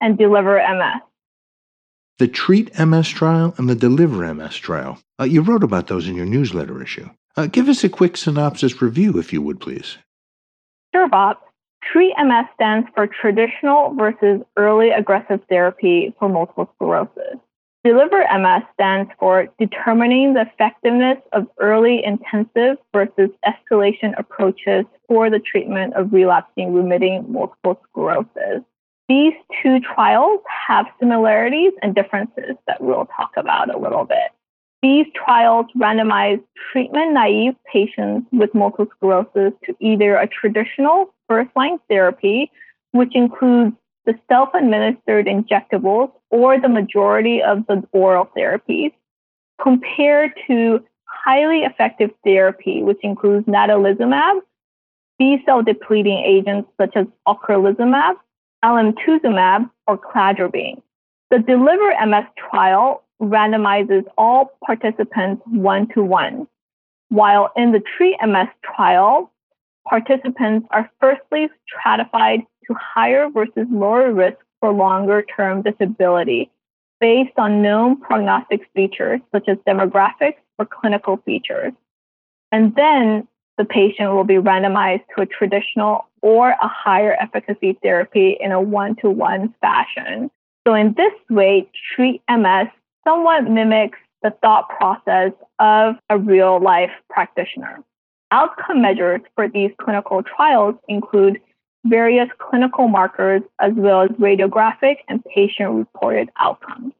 and 0.00 0.18
Deliver 0.18 0.56
MS 0.56 1.00
the 2.18 2.28
Treat 2.28 2.78
MS 2.78 3.08
trial 3.08 3.54
and 3.58 3.68
the 3.68 3.74
Deliver 3.74 4.32
MS 4.32 4.56
trial. 4.56 4.98
Uh, 5.20 5.24
you 5.24 5.42
wrote 5.42 5.64
about 5.64 5.88
those 5.88 6.06
in 6.08 6.14
your 6.14 6.26
newsletter 6.26 6.82
issue. 6.82 7.08
Uh, 7.36 7.46
give 7.46 7.68
us 7.68 7.82
a 7.82 7.88
quick 7.88 8.16
synopsis 8.16 8.80
review, 8.80 9.18
if 9.18 9.32
you 9.32 9.42
would, 9.42 9.60
please. 9.60 9.98
Sure, 10.94 11.08
Bob. 11.08 11.38
Treat 11.92 12.14
MS 12.18 12.46
stands 12.54 12.88
for 12.94 13.06
Traditional 13.06 13.94
versus 13.94 14.42
Early 14.56 14.90
Aggressive 14.90 15.40
Therapy 15.48 16.14
for 16.18 16.28
Multiple 16.28 16.70
Sclerosis. 16.74 17.38
Deliver 17.84 18.26
MS 18.32 18.62
stands 18.72 19.10
for 19.18 19.46
Determining 19.58 20.32
the 20.32 20.42
Effectiveness 20.42 21.18
of 21.32 21.46
Early 21.58 22.02
Intensive 22.02 22.78
versus 22.92 23.30
Escalation 23.46 24.18
Approaches 24.18 24.86
for 25.06 25.28
the 25.28 25.38
Treatment 25.38 25.92
of 25.94 26.12
Relapsing 26.12 26.72
Remitting 26.72 27.30
Multiple 27.30 27.78
Sclerosis. 27.90 28.62
These 29.08 29.34
two 29.62 29.80
trials 29.80 30.40
have 30.66 30.86
similarities 30.98 31.72
and 31.82 31.94
differences 31.94 32.56
that 32.66 32.80
we'll 32.80 33.06
talk 33.14 33.32
about 33.36 33.74
a 33.74 33.78
little 33.78 34.04
bit. 34.04 34.32
These 34.82 35.06
trials 35.14 35.66
randomized 35.76 36.44
treatment 36.72 37.12
naive 37.12 37.54
patients 37.70 38.26
with 38.32 38.54
multiple 38.54 38.86
sclerosis 38.96 39.52
to 39.64 39.76
either 39.80 40.16
a 40.16 40.26
traditional 40.26 41.13
first 41.28 41.50
line 41.56 41.78
therapy, 41.88 42.50
which 42.92 43.14
includes 43.14 43.76
the 44.06 44.14
self 44.28 44.50
administered 44.54 45.26
injectables 45.26 46.12
or 46.30 46.60
the 46.60 46.68
majority 46.68 47.42
of 47.42 47.66
the 47.66 47.82
oral 47.92 48.28
therapies, 48.36 48.92
compared 49.62 50.32
to 50.46 50.84
highly 51.04 51.60
effective 51.60 52.10
therapy, 52.24 52.82
which 52.82 52.98
includes 53.02 53.46
natalizumab, 53.46 54.40
B 55.18 55.38
cell 55.46 55.62
depleting 55.62 56.18
agents 56.18 56.68
such 56.78 56.96
as 56.96 57.06
ocrelizumab, 57.26 58.14
alemtuzumab, 58.64 59.70
or 59.86 59.98
cladribine. 59.98 60.82
The 61.30 61.38
Deliver 61.38 61.94
MS 62.06 62.26
trial 62.50 63.02
randomizes 63.22 64.04
all 64.18 64.52
participants 64.64 65.42
one 65.46 65.88
to 65.94 66.02
one, 66.02 66.46
while 67.08 67.52
in 67.56 67.72
the 67.72 67.82
Treat 67.96 68.16
MS 68.24 68.48
trial, 68.62 69.30
participants 69.88 70.66
are 70.70 70.90
firstly 71.00 71.48
stratified 71.66 72.40
to 72.66 72.74
higher 72.74 73.28
versus 73.28 73.66
lower 73.70 74.12
risk 74.12 74.38
for 74.60 74.72
longer 74.72 75.22
term 75.22 75.62
disability 75.62 76.50
based 77.00 77.38
on 77.38 77.60
known 77.60 78.00
prognostic 78.00 78.62
features 78.74 79.20
such 79.32 79.48
as 79.48 79.58
demographics 79.68 80.38
or 80.58 80.64
clinical 80.64 81.18
features. 81.18 81.72
And 82.50 82.74
then 82.74 83.28
the 83.58 83.64
patient 83.64 84.12
will 84.12 84.24
be 84.24 84.34
randomized 84.34 85.04
to 85.14 85.22
a 85.22 85.26
traditional 85.26 86.06
or 86.22 86.50
a 86.50 86.68
higher 86.68 87.16
efficacy 87.20 87.78
therapy 87.82 88.36
in 88.40 88.52
a 88.52 88.60
one 88.60 88.96
to 88.96 89.10
one 89.10 89.54
fashion. 89.60 90.30
So, 90.66 90.74
in 90.74 90.94
this 90.94 91.12
way, 91.28 91.68
Treat 91.94 92.22
MS 92.28 92.68
somewhat 93.06 93.44
mimics 93.44 93.98
the 94.22 94.30
thought 94.42 94.70
process 94.70 95.32
of 95.58 95.96
a 96.08 96.16
real 96.18 96.58
life 96.58 96.90
practitioner. 97.10 97.84
Outcome 98.34 98.82
measures 98.82 99.20
for 99.36 99.48
these 99.48 99.70
clinical 99.80 100.20
trials 100.24 100.74
include 100.88 101.40
various 101.86 102.28
clinical 102.40 102.88
markers 102.88 103.42
as 103.60 103.70
well 103.76 104.00
as 104.00 104.10
radiographic 104.18 104.96
and 105.08 105.24
patient 105.24 105.70
reported 105.70 106.30
outcomes. 106.40 106.92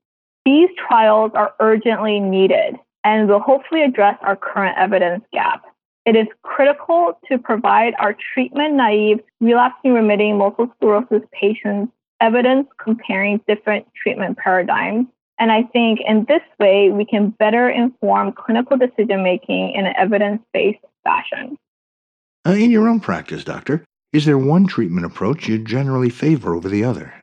These 0.44 0.68
trials 0.86 1.32
are 1.34 1.52
urgently 1.58 2.20
needed 2.20 2.76
and 3.02 3.28
will 3.28 3.40
hopefully 3.40 3.82
address 3.82 4.16
our 4.22 4.36
current 4.36 4.78
evidence 4.78 5.24
gap. 5.32 5.64
It 6.06 6.14
is 6.14 6.28
critical 6.44 7.18
to 7.28 7.36
provide 7.36 7.94
our 7.98 8.16
treatment 8.32 8.74
naive, 8.74 9.18
relapsing 9.40 9.92
remitting 9.92 10.38
multiple 10.38 10.72
sclerosis 10.76 11.28
patients 11.32 11.92
evidence 12.20 12.68
comparing 12.78 13.40
different 13.48 13.88
treatment 14.00 14.38
paradigms. 14.38 15.08
And 15.40 15.50
I 15.50 15.64
think 15.64 15.98
in 16.06 16.26
this 16.28 16.42
way, 16.60 16.90
we 16.90 17.04
can 17.04 17.30
better 17.30 17.68
inform 17.68 18.34
clinical 18.34 18.76
decision 18.76 19.24
making 19.24 19.74
in 19.74 19.84
an 19.84 19.94
evidence 19.98 20.40
based 20.52 20.78
fashion. 21.04 21.56
Uh, 22.46 22.52
in 22.52 22.70
your 22.70 22.88
own 22.88 23.00
practice, 23.00 23.44
doctor, 23.44 23.84
is 24.12 24.24
there 24.24 24.38
one 24.38 24.66
treatment 24.66 25.06
approach 25.06 25.48
you 25.48 25.58
generally 25.58 26.10
favor 26.10 26.54
over 26.54 26.68
the 26.68 26.84
other? 26.84 27.14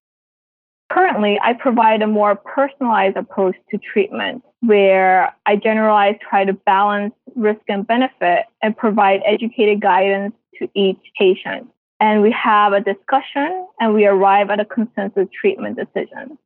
Currently, 0.92 1.40
I 1.42 1.54
provide 1.54 2.02
a 2.02 2.08
more 2.08 2.36
personalized 2.36 3.16
approach 3.16 3.56
to 3.70 3.78
treatment 3.78 4.44
where 4.60 5.34
I 5.46 5.56
generalize, 5.56 6.16
try 6.28 6.44
to 6.44 6.54
balance 6.54 7.14
risk 7.36 7.62
and 7.70 7.88
benefit, 7.88 8.46
and 8.62 8.76
provide 8.76 9.22
educated 9.26 9.82
guidance 9.82 10.34
to 10.60 10.68
each 10.76 11.00
patient. 11.18 11.70
And 12.00 12.22
we 12.22 12.32
have 12.32 12.74
a 12.74 12.82
discussion 12.82 13.68
and 13.80 13.94
we 13.94 14.06
arrive 14.06 14.50
at 14.50 14.60
a 14.60 14.66
consensus 14.66 15.28
treatment 15.40 15.78
decision. 15.78 16.38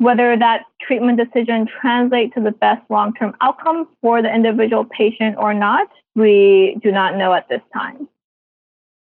Whether 0.00 0.34
that 0.38 0.62
treatment 0.80 1.18
decision 1.18 1.68
translates 1.78 2.32
to 2.32 2.40
the 2.40 2.52
best 2.52 2.80
long 2.88 3.12
term 3.12 3.36
outcome 3.42 3.86
for 4.00 4.22
the 4.22 4.34
individual 4.34 4.86
patient 4.86 5.36
or 5.36 5.52
not, 5.52 5.88
we 6.14 6.78
do 6.82 6.90
not 6.90 7.16
know 7.18 7.34
at 7.34 7.50
this 7.50 7.60
time. 7.74 8.08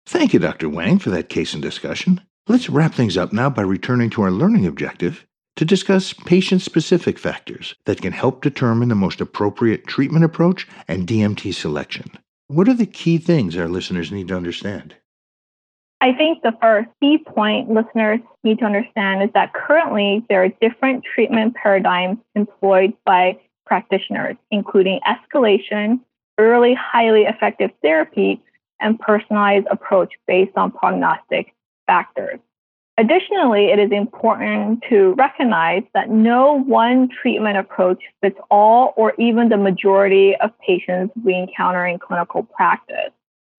Thank 0.07 0.33
you, 0.33 0.39
Dr. 0.39 0.69
Wang, 0.69 0.97
for 0.97 1.11
that 1.11 1.29
case 1.29 1.53
and 1.53 1.61
discussion. 1.61 2.19
Let's 2.47 2.67
wrap 2.67 2.95
things 2.95 3.15
up 3.15 3.31
now 3.31 3.47
by 3.51 3.61
returning 3.61 4.09
to 4.09 4.23
our 4.23 4.31
learning 4.31 4.65
objective 4.65 5.27
to 5.57 5.65
discuss 5.65 6.13
patient 6.13 6.63
specific 6.63 7.19
factors 7.19 7.75
that 7.85 8.01
can 8.01 8.13
help 8.13 8.41
determine 8.41 8.89
the 8.89 8.95
most 8.95 9.21
appropriate 9.21 9.85
treatment 9.85 10.25
approach 10.25 10.67
and 10.87 11.05
DMT 11.05 11.53
selection. 11.53 12.09
What 12.47 12.67
are 12.67 12.73
the 12.73 12.87
key 12.87 13.19
things 13.19 13.55
our 13.55 13.69
listeners 13.69 14.11
need 14.11 14.29
to 14.29 14.35
understand? 14.35 14.95
I 16.03 16.13
think 16.13 16.41
the 16.41 16.53
first 16.59 16.89
key 16.99 17.19
point 17.19 17.69
listeners 17.69 18.19
need 18.43 18.57
to 18.59 18.65
understand 18.65 19.21
is 19.21 19.29
that 19.35 19.53
currently 19.53 20.25
there 20.29 20.43
are 20.43 20.49
different 20.59 21.03
treatment 21.03 21.53
paradigms 21.53 22.17
employed 22.33 22.93
by 23.05 23.37
practitioners, 23.67 24.35
including 24.49 24.99
escalation, 25.07 25.99
early 26.39 26.73
highly 26.73 27.21
effective 27.23 27.69
therapy, 27.83 28.41
and 28.79 28.99
personalized 28.99 29.67
approach 29.69 30.13
based 30.27 30.57
on 30.57 30.71
prognostic 30.71 31.53
factors. 31.85 32.39
Additionally, 32.97 33.67
it 33.67 33.77
is 33.77 33.91
important 33.91 34.83
to 34.89 35.13
recognize 35.13 35.83
that 35.93 36.09
no 36.09 36.59
one 36.63 37.09
treatment 37.09 37.57
approach 37.57 38.01
fits 38.21 38.39
all 38.49 38.93
or 38.97 39.13
even 39.19 39.49
the 39.49 39.57
majority 39.57 40.35
of 40.37 40.49
patients 40.59 41.13
we 41.23 41.35
encounter 41.35 41.85
in 41.85 41.99
clinical 41.99 42.41
practice. 42.41 43.11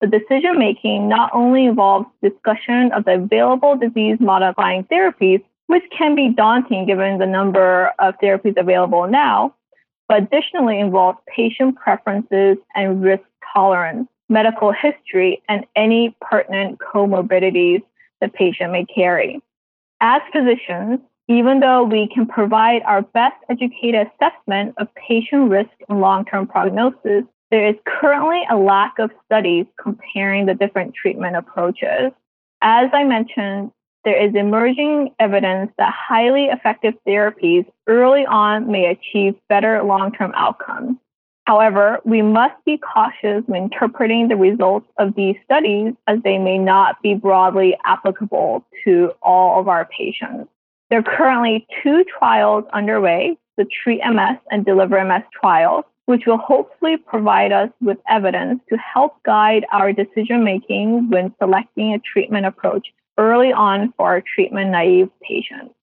The 0.03 0.19
decision 0.19 0.59
making 0.59 1.07
not 1.07 1.31
only 1.33 1.65
involves 1.65 2.07
discussion 2.21 2.91
of 2.91 3.05
the 3.05 3.13
available 3.13 3.77
disease 3.77 4.17
modifying 4.19 4.83
therapies, 4.91 5.41
which 5.67 5.83
can 5.97 6.13
be 6.13 6.27
daunting 6.27 6.85
given 6.85 7.19
the 7.19 7.25
number 7.25 7.93
of 7.99 8.15
therapies 8.21 8.57
available 8.57 9.07
now, 9.07 9.55
but 10.09 10.23
additionally 10.23 10.77
involves 10.77 11.19
patient 11.33 11.77
preferences 11.77 12.57
and 12.75 13.01
risk 13.01 13.23
tolerance, 13.53 14.09
medical 14.27 14.73
history, 14.73 15.41
and 15.47 15.65
any 15.73 16.13
pertinent 16.19 16.79
comorbidities 16.79 17.81
the 18.19 18.27
patient 18.27 18.73
may 18.73 18.83
carry. 18.83 19.41
As 20.01 20.21
physicians, 20.33 20.99
even 21.29 21.61
though 21.61 21.83
we 21.83 22.09
can 22.13 22.25
provide 22.25 22.81
our 22.81 23.03
best 23.03 23.37
educated 23.47 24.11
assessment 24.19 24.75
of 24.75 24.93
patient 24.95 25.49
risk 25.49 25.71
and 25.87 26.01
long 26.01 26.25
term 26.25 26.45
prognosis, 26.45 27.23
there 27.53 27.67
is 27.67 27.75
currently 27.85 28.41
a 28.49 28.57
lack 28.57 28.97
of 28.97 29.11
studies 29.25 29.67
comparing 29.79 30.47
the 30.47 30.55
different 30.55 30.95
treatment 30.95 31.35
approaches. 31.35 32.11
As 32.63 32.89
I 32.91 33.03
mentioned, 33.03 33.71
there 34.03 34.19
is 34.19 34.33
emerging 34.33 35.11
evidence 35.19 35.71
that 35.77 35.93
highly 35.93 36.45
effective 36.45 36.95
therapies 37.07 37.67
early 37.85 38.25
on 38.25 38.71
may 38.71 38.87
achieve 38.87 39.35
better 39.49 39.83
long 39.83 40.11
term 40.13 40.31
outcomes. 40.35 40.97
However, 41.45 41.99
we 42.03 42.23
must 42.23 42.55
be 42.65 42.79
cautious 42.79 43.43
when 43.45 43.65
interpreting 43.65 44.29
the 44.29 44.35
results 44.35 44.87
of 44.97 45.13
these 45.13 45.35
studies 45.45 45.93
as 46.07 46.17
they 46.23 46.39
may 46.39 46.57
not 46.57 47.03
be 47.03 47.13
broadly 47.13 47.77
applicable 47.85 48.65
to 48.83 49.11
all 49.21 49.59
of 49.59 49.67
our 49.67 49.87
patients. 49.95 50.49
There 50.89 50.97
are 50.97 51.03
currently 51.03 51.67
two 51.83 52.03
trials 52.17 52.65
underway, 52.73 53.37
the 53.57 53.65
Treat 53.65 54.01
MS 54.03 54.39
and 54.49 54.65
Deliver 54.65 55.05
MS 55.05 55.21
trials, 55.39 55.85
which 56.05 56.25
will 56.25 56.37
hopefully 56.37 56.97
provide 56.97 57.51
us 57.51 57.69
with 57.81 57.97
evidence 58.09 58.59
to 58.69 58.77
help 58.77 59.21
guide 59.23 59.65
our 59.71 59.93
decision 59.93 60.43
making 60.43 61.09
when 61.09 61.33
selecting 61.39 61.93
a 61.93 61.99
treatment 61.99 62.45
approach 62.45 62.87
early 63.17 63.51
on 63.51 63.93
for 63.95 64.07
our 64.07 64.21
treatment 64.21 64.71
naive 64.71 65.09
patients. 65.21 65.73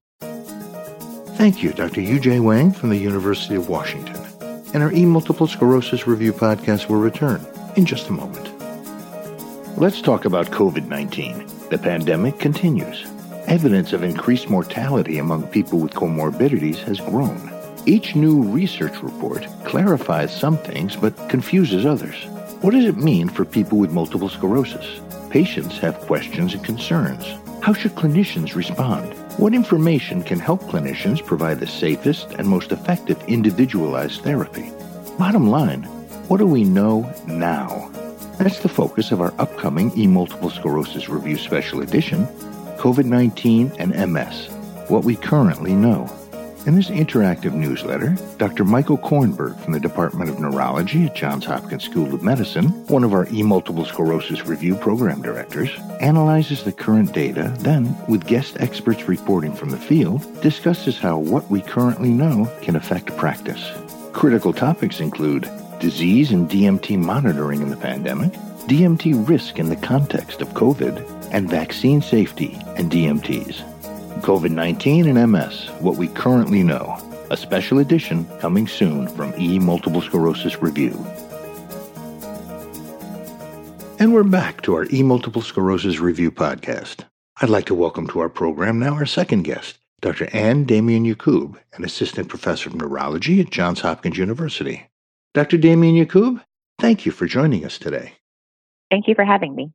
Thank 1.37 1.63
you, 1.63 1.73
Dr. 1.73 2.03
Yujie 2.03 2.43
Wang 2.43 2.71
from 2.71 2.91
the 2.91 2.99
University 2.99 3.55
of 3.55 3.69
Washington. 3.69 4.17
And 4.75 4.83
our 4.83 4.93
e 4.93 5.05
multiple 5.05 5.47
sclerosis 5.47 6.07
review 6.07 6.33
podcast 6.33 6.89
will 6.89 6.99
return 6.99 7.45
in 7.77 7.87
just 7.87 8.09
a 8.09 8.13
moment. 8.13 8.47
Let's 9.79 10.03
talk 10.03 10.27
about 10.27 10.51
COVID 10.51 10.87
19. 10.87 11.47
The 11.71 11.79
pandemic 11.79 12.39
continues. 12.39 13.07
Evidence 13.47 13.93
of 13.93 14.03
increased 14.03 14.51
mortality 14.51 15.19
among 15.19 15.47
people 15.49 15.79
with 15.79 15.93
comorbidities 15.93 16.77
has 16.79 17.01
grown. 17.01 17.50
Each 17.87 18.15
new 18.15 18.43
research 18.43 19.03
report 19.03 19.47
clarifies 19.65 20.39
some 20.39 20.59
things 20.59 20.97
but 20.97 21.17
confuses 21.31 21.87
others. 21.87 22.27
What 22.61 22.73
does 22.73 22.85
it 22.85 22.99
mean 22.99 23.29
for 23.29 23.45
people 23.45 23.79
with 23.79 23.91
multiple 23.91 24.29
sclerosis? 24.29 25.01
Patients 25.31 25.79
have 25.79 25.99
questions 26.01 26.53
and 26.53 26.63
concerns. 26.63 27.25
How 27.63 27.73
should 27.73 27.95
clinicians 27.95 28.55
respond? 28.55 29.15
What 29.39 29.55
information 29.55 30.23
can 30.23 30.39
help 30.39 30.61
clinicians 30.65 31.25
provide 31.25 31.59
the 31.59 31.67
safest 31.67 32.33
and 32.33 32.47
most 32.47 32.71
effective 32.71 33.23
individualized 33.29 34.21
therapy? 34.23 34.71
Bottom 35.19 35.49
line, 35.49 35.85
what 36.29 36.37
do 36.37 36.47
we 36.47 36.65
know 36.65 37.11
now? 37.27 37.91
That's 38.39 38.61
the 38.61 38.69
focus 38.69 39.11
of 39.11 39.23
our 39.23 39.35
upcoming 39.39 39.97
e 39.99 40.07
multiple 40.07 40.51
sclerosis 40.51 41.09
review 41.09 41.39
special 41.39 41.81
edition 41.81 42.27
COVID 42.77 43.05
19 43.05 43.73
and 43.79 44.13
MS 44.13 44.49
What 44.89 45.05
We 45.05 45.17
Currently 45.17 45.73
Know. 45.75 46.20
In 46.67 46.75
this 46.75 46.91
interactive 46.91 47.55
newsletter, 47.55 48.15
Dr. 48.37 48.67
Michael 48.67 48.99
Kornberg 48.99 49.59
from 49.61 49.73
the 49.73 49.81
Department 49.81 50.29
of 50.29 50.39
Neurology 50.39 51.07
at 51.07 51.17
Johns 51.17 51.47
Hopkins 51.47 51.85
School 51.85 52.13
of 52.13 52.23
Medicine, 52.23 52.69
one 52.89 53.03
of 53.03 53.15
our 53.15 53.27
e 53.33 53.43
multiple 53.43 53.87
sclerosis 53.87 54.45
review 54.45 54.75
program 54.75 55.23
directors, 55.23 55.71
analyzes 56.01 56.63
the 56.63 56.71
current 56.71 57.15
data, 57.15 57.51
then, 57.61 57.97
with 58.09 58.27
guest 58.27 58.59
experts 58.61 59.09
reporting 59.09 59.55
from 59.55 59.71
the 59.71 59.79
field, 59.79 60.23
discusses 60.43 60.99
how 60.99 61.17
what 61.19 61.49
we 61.51 61.63
currently 61.63 62.11
know 62.11 62.47
can 62.61 62.77
affect 62.77 63.17
practice. 63.17 63.73
Critical 64.13 64.53
topics 64.53 65.01
include 65.01 65.49
disease 65.81 66.31
and 66.31 66.51
DMT 66.51 66.99
monitoring 66.99 67.63
in 67.63 67.71
the 67.71 67.77
pandemic, 67.77 68.33
DMT 68.69 69.27
risk 69.27 69.59
in 69.59 69.71
the 69.71 69.77
context 69.77 70.43
of 70.43 70.49
COVID, 70.49 71.31
and 71.33 71.49
vaccine 71.49 72.03
safety 72.03 72.59
and 72.77 72.93
DMTs. 72.93 73.63
COVID 74.21 74.51
19 74.51 75.09
and 75.09 75.33
MS, 75.33 75.69
what 75.81 75.97
we 75.97 76.09
currently 76.09 76.63
know. 76.63 76.99
A 77.31 77.37
special 77.37 77.79
edition 77.79 78.27
coming 78.39 78.67
soon 78.67 79.09
from 79.09 79.33
E 79.39 79.59
Multiple 79.59 80.03
Sclerosis 80.03 80.61
Review. 80.61 80.91
And 83.99 84.13
we're 84.13 84.25
back 84.25 84.61
to 84.63 84.75
our 84.75 84.87
E 84.93 85.03
Multiple 85.03 85.41
Sclerosis 85.41 86.01
Review 86.01 86.31
podcast. 86.31 87.05
I'd 87.41 87.49
like 87.49 87.65
to 87.67 87.75
welcome 87.75 88.07
to 88.09 88.21
our 88.21 88.29
program 88.29 88.79
now 88.79 88.95
our 88.95 89.07
second 89.07 89.45
guest, 89.45 89.79
Dr. 90.03 90.29
Anne 90.35 90.65
Damian 90.65 91.05
Yacoub, 91.05 91.57
an 91.75 91.85
assistant 91.85 92.29
professor 92.29 92.69
of 92.69 92.75
neurology 92.75 93.41
at 93.41 93.51
Johns 93.51 93.81
Hopkins 93.81 94.19
University. 94.19 94.87
Dr. 95.33 95.57
Damian 95.57 95.95
Yacoub, 95.95 96.43
thank 96.79 97.07
you 97.07 97.13
for 97.13 97.27
joining 97.27 97.65
us 97.65 97.79
today. 97.79 98.13
Thank 98.91 99.09
you 99.09 99.15
for 99.15 99.25
having 99.25 99.55
me. 99.55 99.73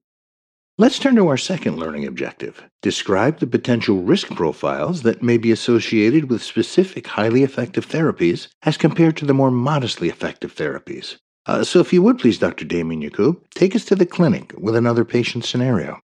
Let's 0.78 1.00
turn 1.00 1.16
to 1.16 1.30
our 1.30 1.38
second 1.38 1.78
learning 1.78 2.06
objective. 2.06 2.62
Describe 2.82 3.40
the 3.40 3.48
potential 3.48 4.02
risk 4.02 4.28
profiles 4.32 5.04
that 5.04 5.24
may 5.24 5.38
be 5.38 5.54
associated 5.54 6.30
with 6.30 6.44
specific 6.44 7.08
highly 7.08 7.44
effective 7.44 7.88
therapies 7.88 8.50
as 8.64 8.76
compared 8.76 9.16
to 9.18 9.26
the 9.26 9.34
more 9.34 9.52
modestly 9.52 10.10
effective 10.10 10.54
therapies. 10.54 11.16
Uh, 11.46 11.64
so, 11.64 11.80
if 11.80 11.94
you 11.94 12.02
would 12.02 12.20
please, 12.20 12.40
Dr. 12.40 12.66
Damian 12.66 13.02
Yacoub, 13.02 13.38
take 13.52 13.74
us 13.74 13.86
to 13.86 13.96
the 13.96 14.06
clinic 14.06 14.54
with 14.58 14.76
another 14.76 15.06
patient 15.06 15.46
scenario. 15.46 15.98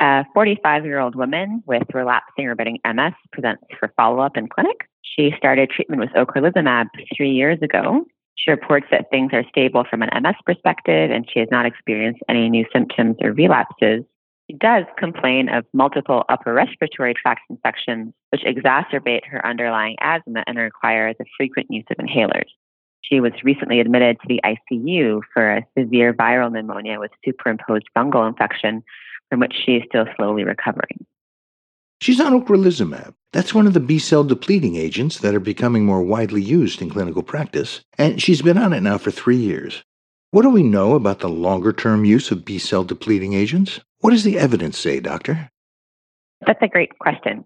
A 0.00 0.24
45 0.34 0.84
year 0.84 0.98
old 0.98 1.14
woman 1.14 1.62
with 1.64 1.84
relapsing 1.94 2.46
remitting 2.46 2.78
MS 2.84 3.14
presents 3.30 3.62
for 3.78 3.92
follow 3.96 4.18
up 4.18 4.36
in 4.36 4.48
clinic. 4.48 4.88
She 5.02 5.30
started 5.38 5.70
treatment 5.70 6.00
with 6.00 6.10
ocrelizumab 6.10 6.86
three 7.16 7.30
years 7.30 7.62
ago 7.62 8.04
she 8.38 8.50
reports 8.50 8.86
that 8.90 9.10
things 9.10 9.32
are 9.32 9.44
stable 9.48 9.84
from 9.88 10.02
an 10.02 10.10
MS 10.22 10.36
perspective 10.46 11.10
and 11.10 11.28
she 11.30 11.40
has 11.40 11.48
not 11.50 11.66
experienced 11.66 12.20
any 12.28 12.48
new 12.48 12.64
symptoms 12.72 13.16
or 13.20 13.32
relapses. 13.32 14.04
She 14.48 14.56
does 14.56 14.84
complain 14.96 15.48
of 15.48 15.66
multiple 15.74 16.24
upper 16.28 16.54
respiratory 16.54 17.14
tract 17.14 17.42
infections, 17.50 18.14
which 18.30 18.42
exacerbate 18.42 19.26
her 19.26 19.44
underlying 19.44 19.96
asthma 20.00 20.44
and 20.46 20.56
require 20.56 21.12
the 21.12 21.26
frequent 21.36 21.66
use 21.70 21.84
of 21.90 21.96
inhalers. 21.98 22.48
She 23.02 23.20
was 23.20 23.32
recently 23.42 23.80
admitted 23.80 24.18
to 24.20 24.28
the 24.28 24.40
ICU 24.44 25.20
for 25.34 25.56
a 25.56 25.66
severe 25.76 26.14
viral 26.14 26.52
pneumonia 26.52 27.00
with 27.00 27.10
superimposed 27.24 27.86
fungal 27.96 28.28
infection, 28.28 28.82
from 29.28 29.40
which 29.40 29.54
she 29.64 29.76
is 29.76 29.82
still 29.88 30.06
slowly 30.16 30.44
recovering. 30.44 31.04
She's 32.00 32.20
on 32.20 32.40
ocrelizumab. 32.40 33.14
That's 33.32 33.52
one 33.52 33.66
of 33.66 33.74
the 33.74 33.80
B 33.80 33.98
cell 33.98 34.24
depleting 34.24 34.76
agents 34.76 35.18
that 35.18 35.34
are 35.34 35.40
becoming 35.40 35.84
more 35.84 36.02
widely 36.02 36.40
used 36.40 36.80
in 36.80 36.90
clinical 36.90 37.22
practice, 37.22 37.82
and 37.98 38.22
she's 38.22 38.40
been 38.40 38.56
on 38.56 38.72
it 38.72 38.80
now 38.80 38.98
for 38.98 39.10
three 39.10 39.36
years. 39.36 39.82
What 40.30 40.42
do 40.42 40.50
we 40.50 40.62
know 40.62 40.94
about 40.94 41.20
the 41.20 41.28
longer 41.28 41.72
term 41.72 42.04
use 42.04 42.30
of 42.30 42.44
B 42.44 42.58
cell 42.58 42.84
depleting 42.84 43.32
agents? 43.32 43.80
What 44.00 44.10
does 44.10 44.24
the 44.24 44.38
evidence 44.38 44.78
say, 44.78 45.00
Doctor? 45.00 45.50
That's 46.46 46.62
a 46.62 46.68
great 46.68 46.98
question. 46.98 47.44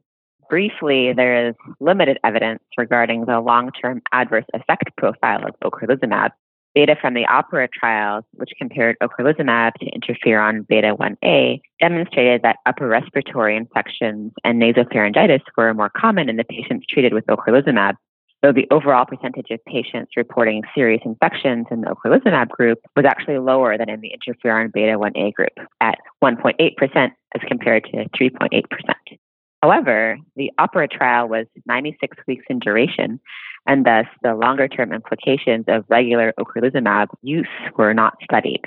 Briefly, 0.51 1.15
there 1.15 1.49
is 1.49 1.55
limited 1.81 2.19
evidence 2.23 2.63
regarding 2.77 3.25
the 3.25 3.41
long 3.41 3.71
term 3.71 4.03
adverse 4.13 4.45
effect 4.53 4.91
profile 4.99 5.47
of 5.47 5.73
ocrelizumab, 5.73 6.31
Data 6.75 6.97
from 6.99 7.13
the 7.13 7.27
OPERA 7.27 7.69
trials, 7.71 8.25
which 8.33 8.51
compared 8.57 8.97
ocrelizumab 9.03 9.75
to 9.75 9.91
interferon 9.91 10.67
beta 10.67 10.97
1a, 10.99 11.61
demonstrated 11.81 12.41
that 12.43 12.57
upper 12.65 12.89
respiratory 12.89 13.57
infections 13.57 14.33
and 14.43 14.61
nasopharyngitis 14.61 15.43
were 15.57 15.75
more 15.75 15.91
common 15.91 16.31
in 16.31 16.37
the 16.37 16.45
patients 16.45 16.87
treated 16.89 17.13
with 17.13 17.27
ocrelizumab, 17.27 17.95
though 18.43 18.53
the 18.53 18.67
overall 18.71 19.05
percentage 19.05 19.51
of 19.51 19.63
patients 19.67 20.13
reporting 20.17 20.63
serious 20.75 21.03
infections 21.05 21.67
in 21.71 21.83
the 21.83 21.89
ocrelizumab 21.89 22.49
group 22.49 22.79
was 22.97 23.05
actually 23.05 23.39
lower 23.39 23.77
than 23.77 23.91
in 23.91 24.01
the 24.01 24.11
interferon 24.11 24.73
beta 24.73 24.99
1a 24.99 25.35
group 25.35 25.53
at 25.83 25.99
1.8% 26.25 27.11
as 27.35 27.43
compared 27.49 27.85
to 27.85 28.09
3.8%. 28.19 28.63
However, 29.63 30.19
the 30.37 30.51
OPERA 30.59 30.89
trial 30.91 31.29
was 31.29 31.47
96 31.67 32.17
weeks 32.27 32.45
in 32.51 32.59
duration 32.59 33.21
and 33.67 33.87
thus 33.87 34.07
the 34.23 34.35
longer 34.35 34.67
term 34.67 34.93
implications 34.93 35.67
of 35.69 35.85
regular 35.89 36.35
ocrelizumab 36.39 37.07
use 37.23 37.47
were 37.77 37.95
not 37.95 38.15
studied. 38.25 38.61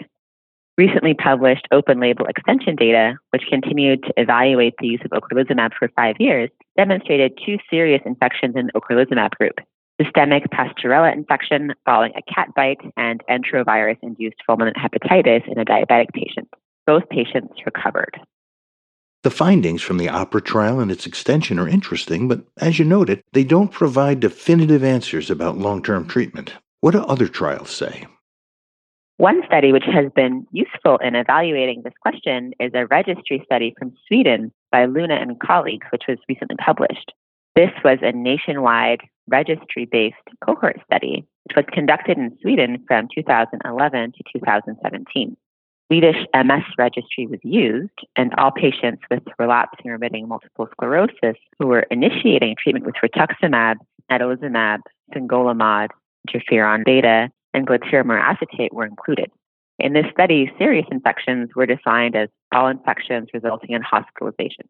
Recently 0.78 1.14
published 1.14 1.68
open 1.72 2.00
label 2.00 2.26
extension 2.26 2.76
data, 2.76 3.16
which 3.32 3.44
continued 3.50 4.04
to 4.04 4.14
evaluate 4.18 4.74
the 4.80 4.88
use 4.88 5.02
of 5.06 5.12
ocrelizumab 5.12 5.72
for 5.78 5.90
five 5.96 6.16
years, 6.20 6.50
demonstrated 6.78 7.38
two 7.46 7.58
serious 7.70 8.02
infections 8.06 8.56
in 8.56 8.68
the 8.68 8.74
ocrelizumab 8.74 9.32
group 9.32 9.56
systemic 10.02 10.44
pasteurella 10.50 11.14
infection 11.14 11.74
following 11.86 12.12
a 12.18 12.34
cat 12.34 12.50
bite 12.54 12.82
and 12.98 13.24
enterovirus 13.30 13.98
induced 14.02 14.36
fulminant 14.48 14.76
hepatitis 14.76 15.48
in 15.50 15.58
a 15.58 15.66
diabetic 15.66 16.10
patient. 16.14 16.50
Both 16.86 17.08
patients 17.10 17.54
recovered. 17.66 18.20
The 19.26 19.32
findings 19.32 19.82
from 19.82 19.98
the 19.98 20.08
OPERA 20.08 20.42
trial 20.42 20.80
and 20.80 20.92
its 20.92 21.08
extension 21.08 21.58
are 21.58 21.68
interesting, 21.68 22.28
but 22.28 22.44
as 22.58 22.78
you 22.78 22.86
noted, 22.86 23.24
they 23.34 23.44
don't 23.44 23.72
provide 23.72 24.20
definitive 24.20 24.84
answers 24.84 25.32
about 25.32 25.58
long 25.58 25.82
term 25.82 26.08
treatment. 26.08 26.54
What 26.82 26.92
do 26.92 27.00
other 27.00 27.28
trials 27.28 27.72
say? 27.72 28.06
One 29.18 29.42
study 29.48 29.72
which 29.72 29.86
has 29.92 30.12
been 30.16 30.46
useful 30.52 30.98
in 30.98 31.16
evaluating 31.16 31.82
this 31.82 31.96
question 32.04 32.54
is 32.60 32.72
a 32.76 32.86
registry 32.86 33.42
study 33.44 33.74
from 33.80 33.96
Sweden 34.08 34.52
by 34.72 34.86
Luna 34.86 35.16
and 35.16 35.40
colleagues, 35.40 35.88
which 35.92 36.04
was 36.08 36.20
recently 36.30 36.58
published. 36.58 37.12
This 37.56 37.72
was 37.84 37.98
a 38.04 38.12
nationwide 38.12 39.02
registry 39.28 39.86
based 39.86 40.18
cohort 40.46 40.80
study, 40.86 41.26
which 41.46 41.56
was 41.56 41.66
conducted 41.74 42.20
in 42.20 42.38
Sweden 42.44 42.84
from 42.88 43.08
2011 43.16 44.12
to 44.12 44.40
2017. 44.40 45.36
Swedish 45.88 46.26
MS 46.34 46.64
registry 46.80 47.28
was 47.28 47.40
used, 47.44 47.94
and 48.16 48.34
all 48.38 48.52
patients 48.52 49.04
with 49.12 49.22
relapsing 49.38 49.92
remitting 49.92 50.28
multiple 50.28 50.68
sclerosis 50.72 51.38
who 51.60 51.68
were 51.68 51.86
initiating 51.92 52.56
treatment 52.62 52.86
with 52.86 52.96
rituximab, 53.04 53.76
natalizumab, 54.12 54.80
fingolimod, 55.14 55.90
interferon 56.28 56.84
beta, 56.84 57.30
and 57.54 57.68
glatiramer 57.68 58.20
acetate 58.20 58.74
were 58.74 58.86
included. 58.86 59.30
In 59.78 59.94
this 59.94 60.06
study, 60.12 60.52
serious 60.58 60.88
infections 60.90 61.50
were 61.56 61.66
defined 61.68 62.16
as 62.16 62.30
all 62.54 62.68
infections 62.68 63.30
resulting 63.34 63.72
in 63.72 63.82
hospitalization. 63.82 64.68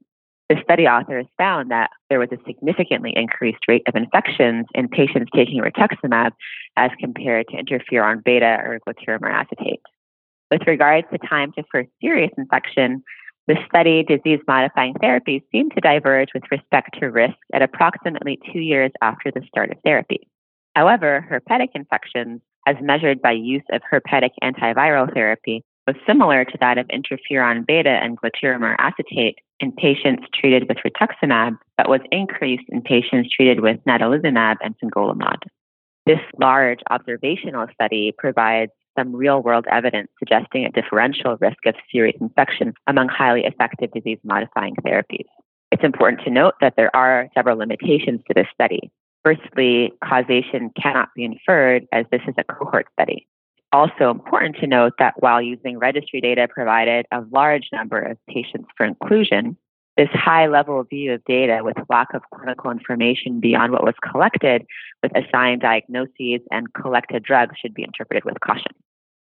The 0.50 0.58
study 0.64 0.86
authors 0.86 1.26
found 1.38 1.72
that 1.72 1.92
there 2.10 2.20
was 2.20 2.30
a 2.32 2.44
significantly 2.46 3.14
increased 3.16 3.68
rate 3.68 3.84
of 3.88 3.96
infections 3.96 4.66
in 4.76 4.90
patients 4.90 5.32
taking 5.34 5.62
rituximab 5.62 6.32
as 6.76 6.92
compared 7.00 7.48
to 7.48 7.58
interferon 7.58 8.24
beta 8.24 8.60
or 8.64 8.80
glatiramer 8.86 9.32
acetate. 9.32 9.82
With 10.52 10.62
regards 10.68 11.08
to 11.12 11.18
time 11.18 11.52
to 11.54 11.64
first 11.72 11.90
serious 12.02 12.32
infection, 12.38 13.04
the 13.48 13.58
study 13.68 14.04
disease 14.04 14.40
modifying 14.48 14.94
therapies 14.96 15.44
seem 15.52 15.70
to 15.72 15.82
diverge 15.82 16.30
with 16.34 16.44
respect 16.52 16.98
to 17.00 17.08
risk 17.08 17.38
at 17.54 17.62
approximately 17.62 18.40
two 18.52 18.60
years 18.60 18.92
after 19.02 19.32
the 19.32 19.44
start 19.48 19.72
of 19.72 19.78
therapy. 19.84 20.28
However, 20.76 21.26
herpetic 21.30 21.70
infections, 21.76 22.42
as 22.68 22.76
measured 22.82 23.22
by 23.22 23.32
use 23.32 23.64
of 23.72 23.82
herpetic 23.92 24.32
antiviral 24.44 25.12
therapy, 25.14 25.64
was 25.88 25.96
similar 26.08 26.44
to 26.44 26.58
that 26.60 26.78
of 26.78 26.88
interferon 26.88 27.66
beta 27.66 28.00
and 28.02 28.20
glatiramer 28.20 28.76
acetate 28.80 29.38
in 29.60 29.72
patients 29.72 30.24
treated 30.34 30.68
with 30.68 30.78
rituximab, 30.78 31.58
but 31.78 31.90
was 31.90 32.02
increased 32.12 32.66
in 32.70 32.82
patients 32.82 33.30
treated 33.30 33.60
with 33.60 33.78
natalizumab 33.88 34.56
and 34.62 34.76
fingolimod. 34.80 35.38
This 36.06 36.20
large 36.40 36.80
observational 36.90 37.68
study 37.74 38.14
provides 38.18 38.72
some 38.98 39.16
real 39.16 39.42
world 39.42 39.66
evidence 39.70 40.10
suggesting 40.20 40.66
a 40.66 40.72
differential 40.72 41.38
risk 41.40 41.66
of 41.66 41.76
serious 41.92 42.18
infection 42.20 42.74
among 42.88 43.08
highly 43.08 43.46
effective 43.46 43.92
disease 43.92 44.20
modifying 44.24 44.76
therapies. 44.76 45.26
It's 45.72 45.84
important 45.84 46.22
to 46.24 46.30
note 46.30 46.54
that 46.62 46.76
there 46.78 46.96
are 46.96 47.28
several 47.34 47.58
limitations 47.58 48.22
to 48.28 48.34
this 48.34 48.48
study. 48.54 48.92
Firstly, 49.24 49.92
causation 50.04 50.72
cannot 50.82 51.10
be 51.16 51.26
inferred 51.26 51.86
as 51.92 52.06
this 52.12 52.22
is 52.28 52.36
a 52.38 52.44
cohort 52.44 52.88
study. 52.94 53.28
Also 53.72 54.10
important 54.10 54.56
to 54.58 54.68
note 54.68 54.94
that 55.00 55.16
while 55.22 55.42
using 55.42 55.80
registry 55.80 56.22
data 56.22 56.48
provided 56.48 57.06
a 57.12 57.24
large 57.32 57.70
number 57.74 58.00
of 58.00 58.18
patients 58.30 58.70
for 58.78 58.86
inclusion, 58.86 59.58
this 59.98 60.10
high 60.12 60.48
level 60.48 60.84
view 60.84 61.14
of 61.14 61.24
data 61.26 61.60
with 61.64 61.78
lack 61.90 62.14
of 62.14 62.22
clinical 62.34 62.70
information 62.70 63.40
beyond 63.40 63.72
what 63.72 63.84
was 63.84 63.96
collected 64.12 64.66
with 65.02 65.12
assigned 65.16 65.62
diagnoses 65.62 66.42
and 66.52 66.74
collected 66.74 67.24
drugs 67.24 67.56
should 67.60 67.74
be 67.74 67.84
interpreted 67.84 68.26
with 68.26 68.40
caution. 68.42 68.74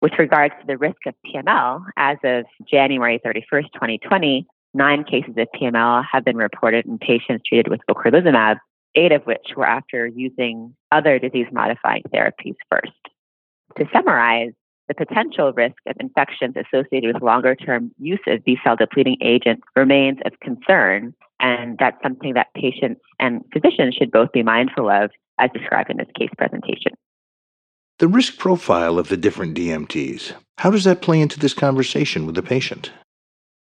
With 0.02 0.14
regards 0.18 0.54
to 0.62 0.68
the 0.68 0.78
risk 0.78 1.06
of 1.06 1.14
PML, 1.26 1.84
as 1.98 2.18
of 2.24 2.46
January 2.70 3.20
31st, 3.26 3.74
2020, 3.74 4.48
nine 4.74 5.04
cases 5.04 5.34
of 5.38 5.48
PML 5.56 6.04
have 6.10 6.24
been 6.24 6.38
reported 6.38 6.86
in 6.86 6.98
patients 6.98 7.44
treated 7.48 7.68
with 7.70 7.82
ocrelizumab, 7.90 8.58
eight 8.96 9.12
of 9.12 9.24
which 9.24 9.54
were 9.56 9.66
after 9.66 10.08
using 10.08 10.76
other 10.92 11.20
disease 11.20 11.48
modifying 11.52 12.04
therapies 12.14 12.56
first. 12.70 12.92
To 13.78 13.86
summarize, 13.94 14.54
the 14.90 15.06
potential 15.06 15.54
risk 15.54 15.78
of 15.88 15.96
infections 16.00 16.56
associated 16.58 17.14
with 17.14 17.24
longer 17.24 17.56
term 17.56 17.92
use 18.00 18.20
of 18.28 18.44
B 18.44 18.58
cell 18.64 18.76
depleting 18.76 19.18
agents 19.22 19.62
remains 19.76 20.18
of 20.26 20.34
concern, 20.42 21.14
and 21.40 21.78
that's 21.78 22.02
something 22.04 22.34
that 22.34 22.48
patients 22.56 23.00
and 23.20 23.42
physicians 23.54 23.96
should 23.96 24.12
both 24.12 24.32
be 24.34 24.44
mindful 24.44 24.90
of, 24.90 25.12
as 25.40 25.52
described 25.54 25.92
in 25.92 25.98
this 25.98 26.08
case 26.18 26.32
presentation. 26.38 26.94
The 28.00 28.08
risk 28.08 28.38
profile 28.38 28.98
of 28.98 29.10
the 29.10 29.18
different 29.18 29.56
DMTs, 29.56 30.34
how 30.58 30.72
does 30.72 30.86
that 30.86 31.02
play 31.02 31.22
into 31.22 31.40
this 31.40 31.54
conversation 31.54 32.26
with 32.26 32.36
the 32.36 32.42
patient? 32.42 32.92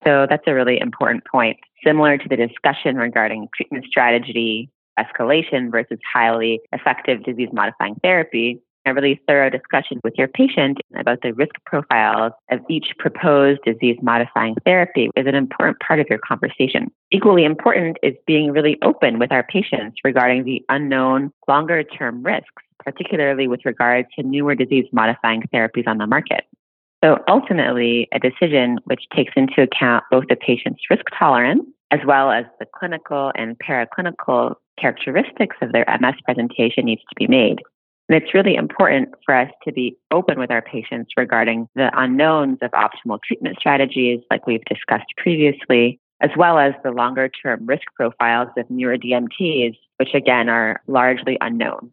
So 0.06 0.28
that's 0.30 0.44
a 0.48 0.54
really 0.54 0.80
important 0.80 1.24
point. 1.30 1.58
Similar 1.84 2.20
to 2.20 2.30
the 2.30 2.36
discussion 2.36 2.96
regarding 2.98 3.48
treatment 3.56 3.86
strategy, 3.86 4.70
escalation 5.00 5.72
versus 5.72 5.98
highly 6.14 6.60
effective 6.74 7.24
disease 7.24 7.50
modifying 7.52 7.96
therapy, 8.04 8.62
a 8.88 8.94
really 8.94 9.20
thorough 9.28 9.50
discussion 9.50 10.00
with 10.04 10.14
your 10.18 10.28
patient 10.28 10.80
about 10.98 11.22
the 11.22 11.34
risk 11.34 11.54
profiles 11.66 12.34
of 12.50 12.60
each 12.70 12.94
proposed 12.98 13.60
disease 13.66 13.98
modifying 14.02 14.56
therapy 14.66 15.10
is 15.16 15.28
an 15.28 15.36
important 15.36 15.80
part 15.80 16.00
of 16.00 16.08
your 16.10 16.20
conversation. 16.20 16.92
Equally 17.12 17.44
important 17.44 17.98
is 18.02 18.14
being 18.26 18.52
really 18.52 18.78
open 18.82 19.20
with 19.20 19.32
our 19.32 19.44
patients 19.44 19.98
regarding 20.04 20.44
the 20.44 20.64
unknown 20.70 21.32
longer 21.48 21.84
term 21.84 22.24
risks, 22.24 22.64
particularly 22.84 23.48
with 23.48 23.66
regard 23.66 24.06
to 24.18 24.24
newer 24.24 24.56
disease 24.56 24.86
modifying 24.92 25.44
therapies 25.54 25.88
on 25.88 25.98
the 25.98 26.08
market. 26.08 26.46
So 27.04 27.20
ultimately, 27.28 28.08
a 28.12 28.20
decision 28.20 28.80
which 28.86 29.04
takes 29.16 29.34
into 29.36 29.62
account 29.62 30.04
both 30.10 30.26
the 30.30 30.36
patient's 30.36 30.82
risk 30.90 31.06
tolerance 31.18 31.64
as 31.92 32.00
well 32.06 32.32
as 32.32 32.46
the 32.60 32.66
clinical 32.66 33.32
and 33.36 33.58
paraclinical 33.60 34.56
characteristics 34.80 35.56
of 35.62 35.72
their 35.72 35.86
MS 36.02 36.16
presentation 36.26 36.86
needs 36.86 37.02
to 37.02 37.16
be 37.16 37.28
made. 37.28 37.62
And 38.10 38.22
it's 38.22 38.34
really 38.34 38.56
important 38.56 39.10
for 39.26 39.36
us 39.36 39.52
to 39.66 39.74
be 39.74 39.98
open 40.12 40.40
with 40.40 40.50
our 40.50 40.62
patients 40.62 41.12
regarding 41.18 41.68
the 41.76 41.92
unknowns 41.94 42.60
of 42.62 42.72
optimal 42.72 43.20
treatment 43.22 43.58
strategies, 43.60 44.22
like 44.32 44.48
we've 44.48 44.64
discussed 44.66 45.08
previously, 45.18 46.00
as 46.22 46.30
well 46.38 46.58
as 46.58 46.74
the 46.84 46.92
longer 46.92 47.30
term 47.30 47.66
risk 47.66 47.84
profiles 47.96 48.50
of 48.58 48.70
newer 48.70 48.98
DMTs, 48.98 49.76
which 49.98 50.14
again 50.14 50.48
are 50.48 50.82
largely 50.88 51.38
unknown. 51.42 51.92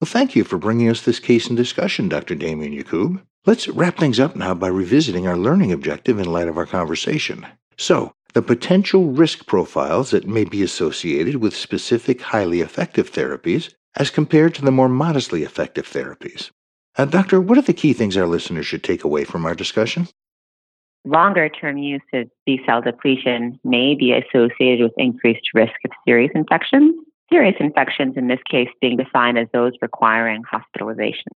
Well, 0.00 0.08
thank 0.08 0.34
you 0.34 0.44
for 0.44 0.56
bringing 0.56 0.88
us 0.88 1.02
this 1.02 1.20
case 1.20 1.50
in 1.50 1.56
discussion, 1.56 2.08
Dr. 2.08 2.34
Damian 2.34 2.72
Yacoub. 2.72 3.20
Let's 3.44 3.68
wrap 3.68 3.98
things 3.98 4.18
up 4.18 4.34
now 4.34 4.54
by 4.54 4.68
revisiting 4.68 5.26
our 5.26 5.36
learning 5.36 5.72
objective 5.72 6.18
in 6.18 6.32
light 6.32 6.48
of 6.48 6.56
our 6.56 6.66
conversation. 6.66 7.46
So, 7.76 8.12
the 8.32 8.42
potential 8.42 9.06
risk 9.06 9.46
profiles 9.46 10.10
that 10.12 10.26
may 10.26 10.44
be 10.44 10.62
associated 10.62 11.36
with 11.36 11.54
specific 11.54 12.22
highly 12.22 12.60
effective 12.60 13.10
therapies 13.10 13.74
as 13.96 14.10
compared 14.10 14.54
to 14.54 14.64
the 14.64 14.70
more 14.70 14.88
modestly 14.88 15.42
effective 15.42 15.86
therapies. 15.86 16.50
Uh, 16.96 17.04
doctor, 17.04 17.40
what 17.40 17.58
are 17.58 17.62
the 17.62 17.72
key 17.72 17.92
things 17.92 18.16
our 18.16 18.26
listeners 18.26 18.66
should 18.66 18.84
take 18.84 19.04
away 19.04 19.24
from 19.24 19.46
our 19.46 19.54
discussion? 19.54 20.08
Longer 21.04 21.48
term 21.48 21.78
use 21.78 22.02
of 22.12 22.28
B 22.44 22.60
cell 22.66 22.82
depletion 22.82 23.58
may 23.64 23.94
be 23.94 24.12
associated 24.12 24.82
with 24.82 24.92
increased 24.98 25.48
risk 25.54 25.72
of 25.84 25.92
serious 26.06 26.30
infections, 26.34 26.94
serious 27.32 27.56
infections 27.58 28.16
in 28.16 28.28
this 28.28 28.40
case 28.50 28.68
being 28.80 28.98
defined 28.98 29.38
as 29.38 29.46
those 29.52 29.72
requiring 29.80 30.42
hospitalization. 30.50 31.32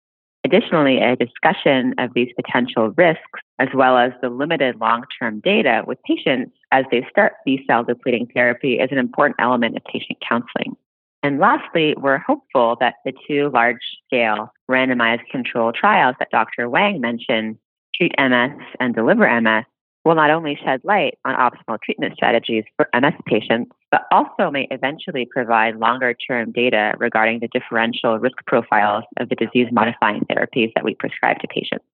Additionally, 0.45 0.99
a 0.99 1.17
discussion 1.17 1.95
of 1.99 2.15
these 2.15 2.33
potential 2.35 2.95
risks, 2.97 3.41
as 3.59 3.69
well 3.75 3.99
as 3.99 4.13
the 4.23 4.31
limited 4.31 4.81
long 4.81 5.05
term 5.21 5.41
data 5.41 5.83
with 5.87 6.03
patients 6.05 6.53
as 6.73 6.87
they 6.91 7.07
start 7.11 7.35
B 7.45 7.63
cell 7.67 7.85
depleting 7.85 8.29
therapy, 8.33 8.79
is 8.79 8.89
an 8.91 8.99
important 8.99 9.37
element 9.39 9.77
of 9.77 9.85
patient 9.85 10.19
counseling. 10.27 10.77
And 11.23 11.39
lastly, 11.39 11.95
we're 11.99 12.19
hopeful 12.19 12.77
that 12.81 12.95
the 13.05 13.13
two 13.29 13.51
large 13.53 13.83
scale 14.07 14.53
randomized 14.71 15.27
control 15.31 15.73
trials 15.73 16.17
that 16.19 16.31
Dr. 16.31 16.69
Wang 16.69 17.01
mentioned, 17.01 17.59
Treat 17.95 18.13
MS 18.19 18.59
and 18.79 18.95
Deliver 18.95 19.41
MS, 19.41 19.65
will 20.05 20.15
not 20.15 20.31
only 20.31 20.59
shed 20.65 20.81
light 20.83 21.19
on 21.27 21.35
optimal 21.35 21.79
treatment 21.83 22.15
strategies 22.15 22.65
for 22.77 22.89
MS 22.95 23.13
patients, 23.27 23.73
but 23.91 24.07
also 24.11 24.51
may 24.51 24.67
eventually 24.71 25.29
provide 25.31 25.77
longer 25.77 26.15
term 26.15 26.53
data 26.53 26.95
regarding 26.99 27.41
the 27.41 27.49
differential 27.49 28.19
risk 28.19 28.37
profiles 28.47 29.05
of 29.19 29.29
the 29.29 29.35
disease 29.35 29.69
modifying 29.71 30.23
therapies 30.23 30.73
that 30.75 30.85
we 30.85 30.95
prescribe 30.95 31.39
to 31.41 31.49
patients. 31.49 31.85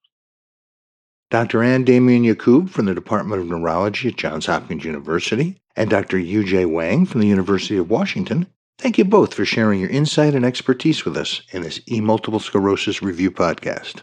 Dr. 1.31 1.65
Anne 1.65 1.83
Damian 1.83 2.23
Yacoub 2.23 2.71
from 2.71 2.87
the 2.87 2.95
Department 2.95 3.43
of 3.43 3.49
Neurology 3.49 4.09
at 4.09 4.17
Johns 4.17 4.47
Hopkins 4.47 4.85
University 4.85 5.57
and 5.75 5.91
Dr. 5.91 6.19
Yujie 6.19 6.71
Wang 6.71 7.05
from 7.05 7.21
the 7.21 7.27
University 7.27 7.77
of 7.77 7.91
Washington 7.91 8.47
Thank 8.79 8.99
you 8.99 9.05
both 9.05 9.33
for 9.33 9.45
sharing 9.45 9.81
your 9.81 9.89
insight 9.89 10.35
and 10.35 10.45
expertise 10.45 11.05
with 11.05 11.17
us 11.17 11.41
in 11.51 11.63
this 11.63 11.81
E 11.91 12.01
Multiple 12.01 12.41
Sclerosis 12.41 13.03
Review 13.03 13.31
podcast. 13.31 14.03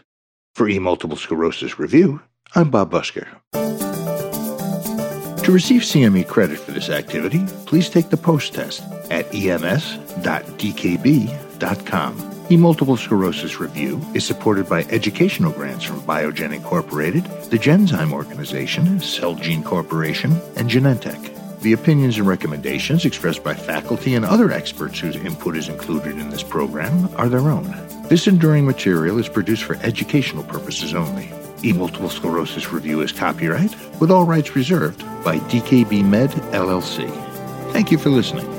For 0.54 0.68
E 0.68 0.78
Multiple 0.78 1.16
Sclerosis 1.16 1.78
Review, 1.78 2.20
I'm 2.54 2.70
Bob 2.70 2.90
Busker. 2.90 3.28
To 5.44 5.52
receive 5.52 5.82
CME 5.82 6.26
credit 6.26 6.58
for 6.58 6.72
this 6.72 6.88
activity, 6.88 7.44
please 7.66 7.88
take 7.90 8.08
the 8.08 8.16
post 8.16 8.54
test 8.54 8.82
at 9.10 9.32
ems.dkb.com. 9.34 9.94
E 12.50 12.56
Multiple 12.56 12.96
Sclerosis 12.96 13.60
Review 13.60 14.00
is 14.14 14.24
supported 14.24 14.68
by 14.68 14.82
educational 14.84 15.52
grants 15.52 15.84
from 15.84 16.00
Biogen 16.00 16.52
Incorporated, 16.52 17.24
the 17.50 17.58
Genzyme 17.58 18.12
Organization, 18.12 18.98
Celgene 18.98 19.64
Corporation, 19.64 20.32
and 20.56 20.68
Genentech. 20.68 21.30
The 21.64 21.72
opinions 21.72 22.18
and 22.18 22.26
recommendations 22.26 23.06
expressed 23.06 23.42
by 23.42 23.54
faculty 23.54 24.14
and 24.16 24.24
other 24.26 24.52
experts 24.52 24.98
whose 24.98 25.16
input 25.16 25.56
is 25.56 25.70
included 25.70 26.18
in 26.18 26.28
this 26.28 26.42
program 26.42 27.08
are 27.16 27.26
their 27.26 27.48
own. 27.48 27.64
This 28.06 28.26
enduring 28.26 28.66
material 28.66 29.18
is 29.18 29.30
produced 29.30 29.64
for 29.64 29.76
educational 29.76 30.44
purposes 30.44 30.92
only. 30.92 31.32
E 31.64 31.72
Multiple 31.72 32.10
Sclerosis 32.10 32.70
Review 32.70 33.00
is 33.00 33.12
copyright, 33.12 33.74
with 33.98 34.10
all 34.10 34.26
rights 34.26 34.54
reserved, 34.54 35.00
by 35.24 35.38
DKB 35.38 36.04
Med, 36.04 36.32
LLC. 36.52 37.08
Thank 37.72 37.90
you 37.90 37.96
for 37.96 38.10
listening. 38.10 38.53